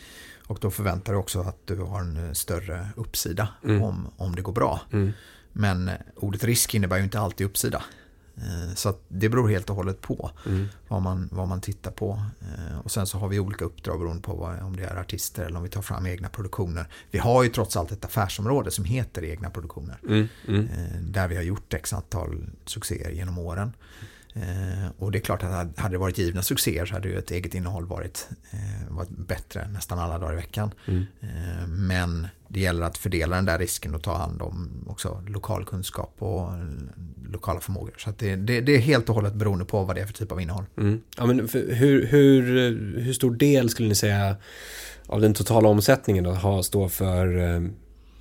Och 0.48 0.58
då 0.62 0.72
förväntar 0.72 1.14
du 1.14 1.20
också 1.20 1.40
att 1.42 1.58
du 1.66 1.76
har 1.76 2.00
en 2.02 2.36
större 2.36 2.88
uppsida 2.96 3.48
Mm. 3.64 3.84
om, 3.84 4.08
om 4.18 4.36
det 4.36 4.42
går 4.42 4.54
bra. 4.54 4.82
Mm. 4.92 5.12
Men 5.54 5.92
ordet 6.16 6.44
risk 6.44 6.74
innebär 6.76 6.98
ju 6.98 7.04
inte 7.04 7.20
alltid 7.20 7.46
uppsida. 7.48 7.84
Eh, 8.38 8.74
Så 8.76 8.96
det 9.08 9.30
beror 9.30 9.50
helt 9.50 9.70
och 9.70 9.76
hållet 9.76 10.02
på 10.02 10.32
Mm. 10.46 10.68
vad 10.88 11.02
man, 11.02 11.30
vad 11.32 11.48
man 11.48 11.62
tittar 11.62 11.92
på. 11.92 12.22
Eh, 12.42 12.80
Och 12.80 12.92
sen 12.92 13.08
så 13.08 13.18
har 13.18 13.28
vi 13.28 13.40
olika 13.40 13.66
uppdrag 13.66 14.00
beroende 14.00 14.22
på 14.22 14.34
vad, 14.36 14.60
om 14.62 14.76
det 14.76 14.84
är 14.84 14.96
artister 14.96 15.46
eller 15.46 15.58
om 15.58 15.64
vi 15.64 15.70
tar 15.70 15.82
fram 15.82 16.06
egna 16.06 16.30
produktioner. 16.30 16.86
Vi 17.12 17.20
har 17.20 17.44
ju 17.44 17.50
trots 17.50 17.78
allt 17.78 17.92
ett 17.92 18.06
affärsområde 18.06 18.72
som 18.72 18.86
heter 18.86 19.24
egna 19.24 19.50
produktioner. 19.50 19.98
Mm. 20.08 20.28
Mm. 20.48 20.66
Eh, 20.68 21.00
Där 21.02 21.28
vi 21.28 21.36
har 21.36 21.44
gjort 21.44 21.74
x 21.74 21.94
antal 21.94 22.46
succéer 22.66 23.10
genom 23.10 23.38
åren. 23.38 23.74
Eh, 24.36 24.89
Och 24.98 25.12
det 25.12 25.17
är 25.17 25.19
klart 25.21 25.43
att 25.43 25.80
hade 25.80 25.93
det 25.93 25.98
varit 25.98 26.17
givna 26.17 26.41
succéer 26.41 26.86
så 26.86 26.93
hade 26.93 27.08
ju 27.08 27.17
ett 27.17 27.32
eget 27.32 27.54
innehåll 27.54 27.86
varit, 27.86 28.28
eh, 28.52 28.95
varit 28.95 29.10
bättre 29.10 29.67
nästan 29.67 30.00
alla 30.00 30.17
dagar 30.19 30.34
i 30.34 30.36
veckan. 30.36 30.71
Mm. 30.88 31.06
Eh, 31.21 31.67
Men 31.67 32.28
det 32.48 32.60
gäller 32.60 32.86
att 32.86 32.98
fördela 32.98 33.36
den 33.36 33.45
där 33.45 33.60
risken 33.60 33.95
och 33.95 34.04
ta 34.04 34.17
hand 34.17 34.41
om 34.41 34.86
också 34.88 35.24
lokal 35.28 35.65
kunskap 35.65 36.15
och 36.19 36.50
lokala 37.30 37.60
förmågor. 37.60 37.93
Så 37.98 38.13
det, 38.17 38.36
det, 38.36 38.62
det 38.62 38.76
är 38.76 38.80
helt 38.80 39.10
och 39.10 39.15
hållet 39.15 39.34
beroende 39.34 39.65
på 39.65 39.84
vad 39.84 39.95
det 39.95 40.02
är 40.02 40.06
för 40.06 40.13
typ 40.13 40.32
av 40.32 40.41
innehåll. 40.41 40.65
Mm. 40.78 41.02
Ja, 41.17 41.26
men 41.26 41.50
hur, 41.54 42.06
hur, 42.06 42.41
hur 43.00 43.13
stor 43.13 43.36
del 43.36 43.69
skulle 43.69 43.89
ni 43.89 43.95
säga 43.95 44.36
av 45.08 45.21
den 45.21 45.34
totala 45.34 45.69
omsättningen 45.69 46.24
då, 46.24 46.32
har, 46.32 46.62
står 46.62 46.89
för 46.89 47.62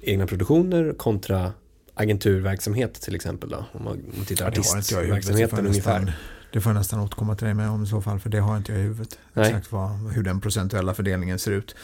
egna 0.00 0.26
produktioner 0.26 0.92
kontra 0.96 1.52
agenturverksamhet 1.94 2.94
till 3.00 3.14
exempel 3.14 3.50
då? 3.50 3.64
Om 3.72 3.84
man, 3.84 4.02
tittar 4.26 4.48
artistverksamheten 4.48 5.66
ungefär. 5.66 5.98
nästan- 6.00 6.12
Det 6.52 6.60
får 6.60 6.70
jag 6.72 6.78
nästan 6.78 7.00
återkomma 7.00 7.34
till 7.36 7.44
dig 7.44 7.54
med 7.54 7.70
om 7.70 7.84
i 7.84 7.86
så 7.86 8.02
fall, 8.02 8.20
för 8.20 8.30
det 8.30 8.38
har 8.38 8.56
inte 8.56 8.72
jag 8.72 8.80
i 8.80 8.84
huvudet. 8.84 9.18
Nej. 9.32 9.46
Exakt 9.48 9.72
vad, 9.72 9.90
hur 10.12 10.22
den 10.22 10.40
procentuella 10.40 10.94
fördelningen 10.94 11.38
ser 11.38 11.50
ut. 11.52 11.74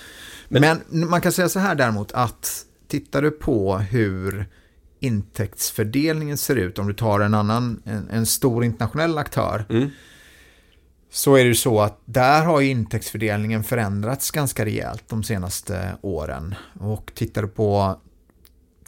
Men- 0.49 0.79
Men, 0.91 1.09
man 1.11 1.21
kan 1.21 1.33
säga 1.33 1.49
så 1.49 1.59
här 1.59 1.75
däremot 1.75 2.13
att 2.13 2.65
tittar 2.89 3.23
du 3.23 3.31
på 3.31 3.79
hur 3.79 4.47
intäktsfördelningen 5.01 6.37
ser 6.39 6.57
ut, 6.57 6.79
om 6.79 6.87
du 6.89 6.95
tar 6.95 7.21
en 7.21 7.35
annan, 7.35 7.83
en, 7.85 8.09
en 8.11 8.27
stor 8.27 8.65
internationell 8.65 9.19
aktör, 9.19 9.65
Mm. 9.69 9.91
så 11.11 11.35
är 11.35 11.39
det 11.43 11.49
ju 11.49 11.55
så 11.55 11.81
att 11.81 12.01
där 12.05 12.45
har 12.45 12.61
ju 12.61 12.69
intäktsfördelningen 12.69 13.65
förändrats 13.65 14.31
ganska 14.31 14.65
rejält 14.65 15.05
de 15.09 15.23
senaste 15.23 15.97
åren. 16.03 16.55
Och 16.81 17.13
tittar 17.15 17.43
du 17.43 17.49
på 17.49 18.01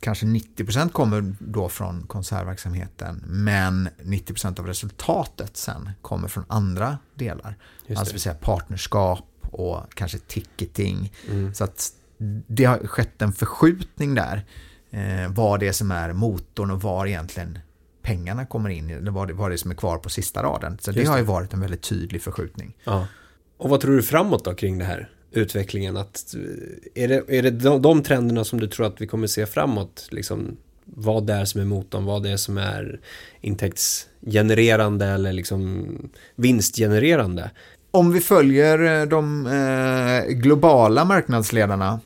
kanske 0.03 0.27
90% 0.27 0.91
kommer 0.93 1.35
då 1.39 1.69
från 1.69 2.07
konsertverksamheten 2.07 3.23
men 3.27 3.89
90% 4.03 4.61
av 4.61 4.67
resultatet 4.67 5.57
sen 5.57 5.91
kommer 6.03 6.29
från 6.29 6.45
andra 6.49 6.99
delar. 7.15 7.57
Alltså 7.97 8.15
det. 8.15 8.21
säga 8.21 8.35
partnerskap 8.35 9.29
och 9.43 9.95
kanske 9.95 10.19
ticketing. 10.19 11.13
Mm. 11.31 11.55
Så 11.55 11.65
att 11.65 11.93
det 12.47 12.65
har 12.65 12.79
skett 12.79 13.23
en 13.23 13.33
förskjutning 13.33 14.15
där. 14.15 14.45
Eh, 14.91 15.33
vad 15.33 15.61
det 15.61 15.69
är 15.69 15.73
som 15.73 15.91
är 15.91 16.13
motorn 16.13 16.71
och 16.71 16.83
var 16.83 17.07
egentligen 17.07 17.59
pengarna 18.03 18.47
kommer 18.47 18.71
in, 18.71 18.91
eller 18.91 19.11
vad 19.11 19.29
det, 19.29 19.35
vad 19.35 19.51
det 19.51 19.55
är 19.55 19.57
som 19.57 19.71
är 19.71 19.75
kvar 19.75 19.99
på 19.99 20.09
sista 20.09 20.43
raden. 20.43 20.79
Så 20.81 20.91
det 20.91 20.99
Just 20.99 21.11
har 21.11 21.19
ju 21.19 21.25
det. 21.25 21.29
varit 21.29 21.53
en 21.53 21.61
väldigt 21.61 21.83
tydlig 21.83 22.23
förskjutning. 22.23 22.77
Ja. 22.85 23.07
Och 23.57 23.71
vad 23.71 23.81
tror 23.81 23.97
du 23.97 24.03
framåt 24.03 24.45
då 24.45 24.55
kring 24.55 24.79
det 24.79 24.85
här? 24.85 25.11
Utvecklingen? 25.33 25.97
Att, 25.97 26.35
är 26.95 27.09
det, 27.09 27.23
är 27.29 27.43
det 27.43 27.51
de, 27.51 27.83
de 27.83 28.03
trenderna 28.03 28.45
som 28.45 28.61
du 28.61 28.67
tror 28.67 28.87
att 28.87 29.01
vi 29.01 29.07
kommer 29.07 29.27
se 29.27 29.47
framåt? 29.47 30.09
Liksom, 30.11 30.57
vad 30.85 31.27
det 31.27 31.33
är 31.33 31.45
som 31.45 31.61
är 31.61 31.65
motorn, 31.65 32.05
vad 32.05 32.23
det 32.23 32.31
är 32.31 32.37
som 32.37 32.59
är 32.59 33.01
intäktsgenererande 33.41 35.07
eller 35.07 35.33
liksom 35.33 35.89
vinstgenererande? 36.37 37.51
Om 37.91 38.13
vi 38.13 38.21
följer 38.21 39.01
eh, 39.01 39.09
de 39.09 39.47
eh, 39.47 40.33
globala 40.33 41.05
marknadsledarna 41.05 42.01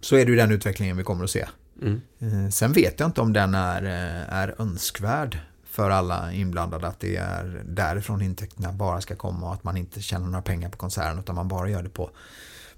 så 0.00 0.16
är 0.16 0.24
det 0.24 0.30
ju 0.30 0.36
den 0.36 0.52
utvecklingen 0.52 0.96
vi 0.96 1.02
kommer 1.02 1.24
att 1.24 1.30
se. 1.30 1.46
Mm. 1.82 2.00
Eh, 2.18 2.50
sen 2.50 2.72
vet 2.72 3.00
jag 3.00 3.08
inte 3.08 3.20
om 3.20 3.32
den 3.32 3.54
är, 3.54 3.82
eh, 3.82 4.34
är 4.34 4.54
önskvärd 4.58 5.38
för 5.74 5.90
alla 5.90 6.32
inblandade, 6.32 6.86
att 6.86 7.00
det 7.00 7.16
är 7.16 7.62
därifrån 7.64 8.22
intäkterna 8.22 8.72
bara 8.72 9.00
ska 9.00 9.16
komma 9.16 9.46
och 9.46 9.54
att 9.54 9.64
man 9.64 9.76
inte 9.76 10.02
tjänar 10.02 10.26
några 10.26 10.42
pengar 10.42 10.68
på 10.68 10.76
konserten 10.76 11.18
utan 11.18 11.34
man 11.34 11.48
bara 11.48 11.70
gör 11.70 11.82
det 11.82 11.88
på, 11.88 12.10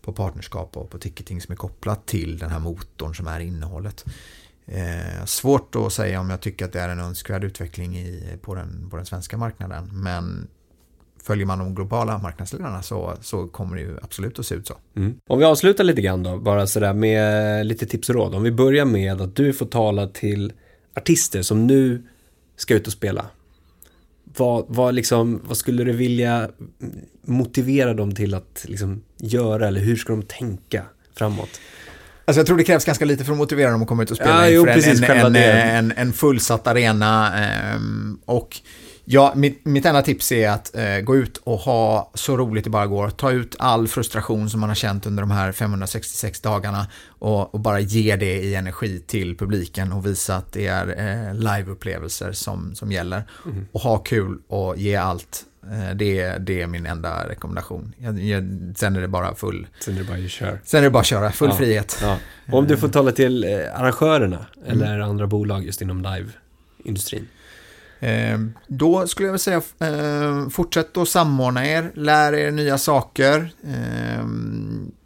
på 0.00 0.12
partnerskap 0.12 0.76
och 0.76 0.90
på 0.90 0.98
ticketing 0.98 1.40
som 1.40 1.52
är 1.52 1.56
kopplat 1.56 2.06
till 2.06 2.38
den 2.38 2.50
här 2.50 2.58
motorn 2.58 3.14
som 3.14 3.26
är 3.26 3.40
innehållet. 3.40 4.04
Eh, 4.66 5.24
svårt 5.24 5.76
att 5.76 5.92
säga 5.92 6.20
om 6.20 6.30
jag 6.30 6.40
tycker 6.40 6.64
att 6.64 6.72
det 6.72 6.80
är 6.80 6.88
en 6.88 7.00
önskvärd 7.00 7.44
utveckling 7.44 7.96
i, 7.96 8.38
på, 8.42 8.54
den, 8.54 8.90
på 8.90 8.96
den 8.96 9.06
svenska 9.06 9.36
marknaden, 9.36 9.90
men 9.92 10.48
följer 11.22 11.46
man 11.46 11.58
de 11.58 11.74
globala 11.74 12.18
marknadsledarna 12.18 12.82
så, 12.82 13.14
så 13.20 13.46
kommer 13.46 13.76
det 13.76 13.82
ju 13.82 13.96
absolut 14.02 14.38
att 14.38 14.46
se 14.46 14.54
ut 14.54 14.66
så. 14.66 14.74
Mm. 14.96 15.14
Om 15.28 15.38
vi 15.38 15.44
avslutar 15.44 15.84
lite 15.84 16.02
grann 16.02 16.22
då, 16.22 16.38
bara 16.38 16.66
sådär 16.66 16.92
med 16.92 17.66
lite 17.66 17.86
tips 17.86 18.08
och 18.08 18.14
råd. 18.14 18.34
Om 18.34 18.42
vi 18.42 18.52
börjar 18.52 18.84
med 18.84 19.20
att 19.20 19.36
du 19.36 19.52
får 19.52 19.66
tala 19.66 20.06
till 20.06 20.52
artister 20.94 21.42
som 21.42 21.66
nu 21.66 22.02
ska 22.56 22.74
ut 22.74 22.86
och 22.86 22.92
spela. 22.92 23.26
Vad, 24.36 24.64
vad, 24.68 24.94
liksom, 24.94 25.40
vad 25.44 25.56
skulle 25.56 25.84
du 25.84 25.92
vilja 25.92 26.50
motivera 27.24 27.94
dem 27.94 28.14
till 28.14 28.34
att 28.34 28.64
liksom 28.68 29.02
göra 29.18 29.68
eller 29.68 29.80
hur 29.80 29.96
ska 29.96 30.12
de 30.12 30.22
tänka 30.22 30.82
framåt? 31.14 31.60
Alltså 32.24 32.40
jag 32.40 32.46
tror 32.46 32.56
det 32.56 32.64
krävs 32.64 32.84
ganska 32.84 33.04
lite 33.04 33.24
för 33.24 33.32
att 33.32 33.38
motivera 33.38 33.70
dem 33.70 33.82
att 33.82 33.88
komma 33.88 34.02
ut 34.02 34.10
och 34.10 34.16
spela 34.16 34.44
Ja, 34.46 34.48
jo, 34.50 34.60
inför 34.60 34.74
precis, 34.74 35.02
en, 35.02 35.36
en, 35.36 35.36
en, 35.36 35.92
en 35.96 36.12
fullsatt 36.12 36.66
arena. 36.66 37.38
ehm, 37.44 38.18
och 38.24 38.56
ja, 39.08 39.32
mitt, 39.36 39.64
mitt 39.64 39.86
enda 39.86 40.02
tips 40.02 40.32
är 40.32 40.48
att 40.50 40.76
eh, 40.76 40.98
gå 41.00 41.16
ut 41.16 41.36
och 41.36 41.58
ha 41.58 42.10
så 42.14 42.36
roligt 42.36 42.64
det 42.64 42.70
bara 42.70 42.86
går. 42.86 43.10
Ta 43.10 43.30
ut 43.30 43.56
all 43.58 43.88
frustration 43.88 44.50
som 44.50 44.60
man 44.60 44.68
har 44.70 44.74
känt 44.74 45.06
under 45.06 45.22
de 45.22 45.30
här 45.30 45.52
566 45.52 46.40
dagarna 46.40 46.86
och, 47.08 47.54
och 47.54 47.60
bara 47.60 47.80
ge 47.80 48.16
det 48.16 48.34
i 48.40 48.54
energi 48.54 49.00
till 49.06 49.36
publiken 49.36 49.92
och 49.92 50.06
visa 50.06 50.36
att 50.36 50.52
det 50.52 50.66
är 50.66 50.88
eh, 51.28 51.34
liveupplevelser 51.34 52.32
som, 52.32 52.74
som 52.74 52.92
gäller. 52.92 53.22
Mm. 53.44 53.66
Och 53.72 53.80
ha 53.80 53.98
kul 53.98 54.38
och 54.48 54.76
ge 54.78 54.96
allt. 54.96 55.42
Eh, 55.72 55.94
det, 55.96 56.20
är- 56.20 56.38
det 56.38 56.62
är 56.62 56.66
min 56.66 56.86
enda 56.86 57.28
rekommendation. 57.28 57.94
Jag, 57.98 58.20
jag, 58.20 58.44
sen 58.76 58.96
är 58.96 59.00
det 59.00 59.08
bara 59.08 59.34
full 59.34 59.66
Sen 59.80 59.94
är 59.94 59.98
det 59.98 60.04
bara 60.08 60.18
att 60.18 60.30
köra. 60.30 60.58
Sen 60.64 60.78
är 60.80 60.84
det 60.84 60.90
bara 60.90 61.00
att 61.00 61.06
köra, 61.06 61.32
full 61.32 61.48
Ja. 61.50 61.56
frihet. 61.56 61.98
Ja. 62.02 62.18
Om 62.52 62.66
du 62.66 62.76
får 62.76 62.88
tala 62.88 63.12
till 63.12 63.44
eh, 63.44 63.50
arrangörerna 63.80 64.46
eller 64.66 64.98
andra 65.00 65.26
bolag 65.26 65.64
just 65.66 65.82
inom 65.82 66.02
live-industrin. 66.02 67.28
Eh, 68.00 68.38
då 68.66 69.06
skulle 69.06 69.28
jag 69.28 69.32
vilja 69.32 69.62
säga, 69.78 69.90
eh, 69.90 70.48
fortsätt 70.48 70.96
att 70.96 71.08
samordna 71.08 71.66
er, 71.66 71.92
lär 71.94 72.32
er 72.32 72.50
nya 72.50 72.78
saker, 72.78 73.50
eh, 73.64 74.24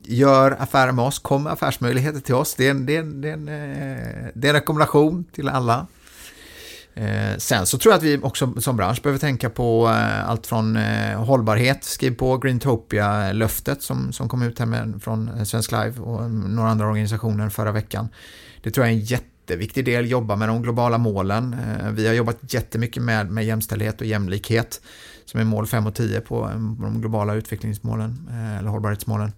gör 0.03 0.57
affärer 0.59 0.93
med 0.93 1.05
oss, 1.05 1.19
kom 1.19 1.43
med 1.43 1.53
affärsmöjligheter 1.53 2.21
till 2.21 2.35
oss. 2.35 2.55
Det 2.55 2.67
är 2.67 2.71
en, 2.71 2.87
det 2.87 2.97
är 2.97 3.01
en, 3.01 3.21
det 3.21 3.29
är 3.29 3.33
en, 3.33 3.49
eh, 3.49 4.27
det 4.35 4.49
är 4.49 4.51
en 4.51 4.61
rekommendation 4.61 5.25
till 5.33 5.49
alla. 5.49 5.87
Eh, 6.95 7.37
sen 7.39 7.67
så 7.67 7.79
tror 7.79 7.93
jag 7.93 7.99
att 7.99 8.05
vi 8.05 8.19
också 8.23 8.61
som 8.61 8.77
bransch 8.77 9.03
behöver 9.03 9.19
tänka 9.19 9.51
på 9.51 9.89
eh, 9.89 10.29
allt 10.31 10.47
från 10.47 10.77
eh, 10.77 11.25
hållbarhet, 11.25 11.85
skriv 11.85 12.17
på 12.17 12.39
Greentopia-löftet 12.39 13.83
som, 13.83 14.13
som 14.13 14.29
kom 14.29 14.43
ut 14.43 14.59
här 14.59 14.67
med, 14.67 15.01
från 15.03 15.47
Svensk 15.47 15.73
Live 15.73 16.01
och 16.01 16.31
några 16.31 16.69
andra 16.69 16.87
organisationer 16.87 17.49
förra 17.49 17.73
veckan. 17.73 18.09
Det 18.63 18.71
tror 18.71 18.87
jag 18.87 18.95
är 18.95 18.99
en 18.99 19.05
jätteviktig 19.41 19.85
del, 19.85 20.11
jobba 20.11 20.37
med 20.37 20.49
de 20.49 20.63
globala 20.63 20.99
målen. 20.99 21.55
Eh, 21.55 21.91
vi 21.91 22.07
har 22.07 22.15
jobbat 22.15 22.55
jättemycket 22.55 23.03
med, 23.03 23.31
med 23.31 23.45
jämställdhet 23.45 24.01
och 24.01 24.07
jämlikhet 24.07 24.81
som 25.25 25.41
är 25.41 25.45
mål 25.45 25.67
5 25.67 25.87
och 25.87 25.95
10 25.95 26.21
på 26.21 26.45
eh, 26.45 26.51
de 26.83 27.01
globala 27.01 27.35
utvecklingsmålen 27.35 28.29
eh, 28.31 28.59
eller 28.59 28.71
hållbarhetsmålen. 28.71 29.33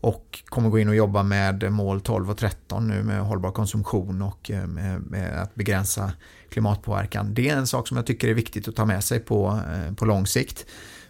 och 0.00 0.42
kommer 0.44 0.70
gå 0.70 0.78
in 0.78 0.88
och 0.88 0.94
jobba 0.94 1.22
med 1.22 1.72
mål 1.72 2.00
12 2.00 2.30
och 2.30 2.38
13 2.38 2.88
nu 2.88 3.02
med 3.02 3.20
hållbar 3.20 3.50
konsumtion 3.50 4.22
och 4.22 4.50
med, 4.66 5.00
med 5.00 5.42
att 5.42 5.54
begränsa 5.54 6.12
klimatpåverkan. 6.50 7.34
Det 7.34 7.48
är 7.48 7.56
en 7.56 7.66
sak 7.66 7.88
som 7.88 7.96
jag 7.96 8.06
tycker 8.06 8.28
är 8.28 8.34
viktigt 8.34 8.68
att 8.68 8.76
ta 8.76 8.84
med 8.84 9.04
sig 9.04 9.20
på, 9.20 9.60
på 9.96 10.04
lång 10.04 10.26
sikt. 10.26 10.66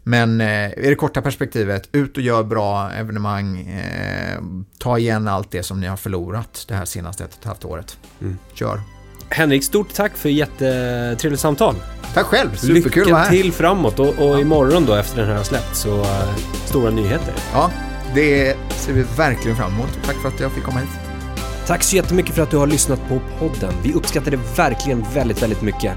Men 0.08 0.40
eh, 0.40 0.78
i 0.78 0.88
det 0.88 0.94
korta 0.94 1.22
perspektivet, 1.22 1.88
ut 1.92 2.16
och 2.16 2.22
gör 2.22 2.42
bra 2.42 2.90
evenemang. 2.90 3.58
Eh, 3.68 4.38
ta 4.78 4.98
igen 4.98 5.28
allt 5.28 5.50
det 5.50 5.62
som 5.62 5.80
ni 5.80 5.86
har 5.86 5.96
förlorat 5.96 6.64
det 6.68 6.74
här 6.74 6.84
senaste 6.84 7.24
ett 7.24 7.30
och 7.34 7.38
ett 7.40 7.44
halvt 7.44 7.64
året. 7.64 7.98
Mm. 8.20 8.38
Kör! 8.54 8.80
Henrik, 9.28 9.64
stort 9.64 9.94
tack 9.94 10.16
för 10.16 10.28
jättetrevligt 10.28 11.40
samtal. 11.40 11.74
Tack 12.14 12.26
själv, 12.26 12.54
superkul 12.54 13.12
vara 13.12 13.22
här. 13.22 13.30
Lycka 13.30 13.42
till 13.42 13.52
framåt 13.52 13.98
och, 13.98 14.08
och 14.08 14.14
ja. 14.18 14.40
imorgon 14.40 14.86
då 14.86 14.94
efter 14.94 15.16
den 15.20 15.30
här 15.30 15.36
har 15.36 15.44
släppt 15.44 15.76
så 15.76 16.00
uh, 16.00 16.36
stora 16.64 16.90
nyheter. 16.90 17.34
Ja, 17.52 17.70
det 18.14 18.56
ser 18.76 18.92
vi 18.92 19.04
verkligen 19.16 19.56
fram 19.56 19.72
emot. 19.74 19.98
Tack 20.04 20.16
för 20.16 20.28
att 20.28 20.40
jag 20.40 20.52
fick 20.52 20.64
komma 20.64 20.80
hit. 20.80 21.05
Tack 21.66 21.82
så 21.82 21.96
jättemycket 21.96 22.34
för 22.34 22.42
att 22.42 22.50
du 22.50 22.56
har 22.56 22.66
lyssnat 22.66 23.08
på 23.08 23.20
podden. 23.38 23.72
Vi 23.82 23.92
uppskattar 23.92 24.30
det 24.30 24.38
verkligen 24.56 25.04
väldigt, 25.14 25.42
väldigt 25.42 25.62
mycket. 25.62 25.92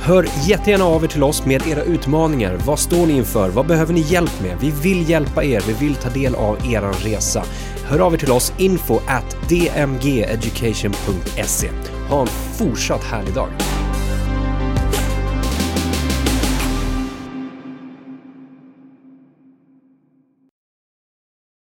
Hör 0.00 0.28
jättegärna 0.46 0.84
av 0.84 1.04
er 1.04 1.08
till 1.08 1.22
oss 1.22 1.46
med 1.46 1.66
era 1.66 1.82
utmaningar. 1.82 2.58
Vad 2.66 2.78
står 2.78 3.06
ni 3.06 3.12
inför? 3.12 3.48
Vad 3.48 3.66
behöver 3.66 3.94
ni 3.94 4.00
hjälp 4.00 4.40
med? 4.40 4.56
Vi 4.60 4.70
vill 4.70 5.10
hjälpa 5.10 5.44
er. 5.44 5.62
Vi 5.66 5.72
vill 5.72 5.94
ta 5.94 6.10
del 6.10 6.34
av 6.34 6.56
er 6.72 7.04
resa. 7.04 7.44
Hör 7.84 7.98
av 7.98 8.14
er 8.14 8.18
till 8.18 8.32
oss 8.32 8.52
info 8.58 9.00
at 9.06 9.36
dmgeducation.se. 9.48 11.70
Ha 12.08 12.20
en 12.20 12.26
fortsatt 12.26 13.04
härlig 13.04 13.34
dag. 13.34 13.48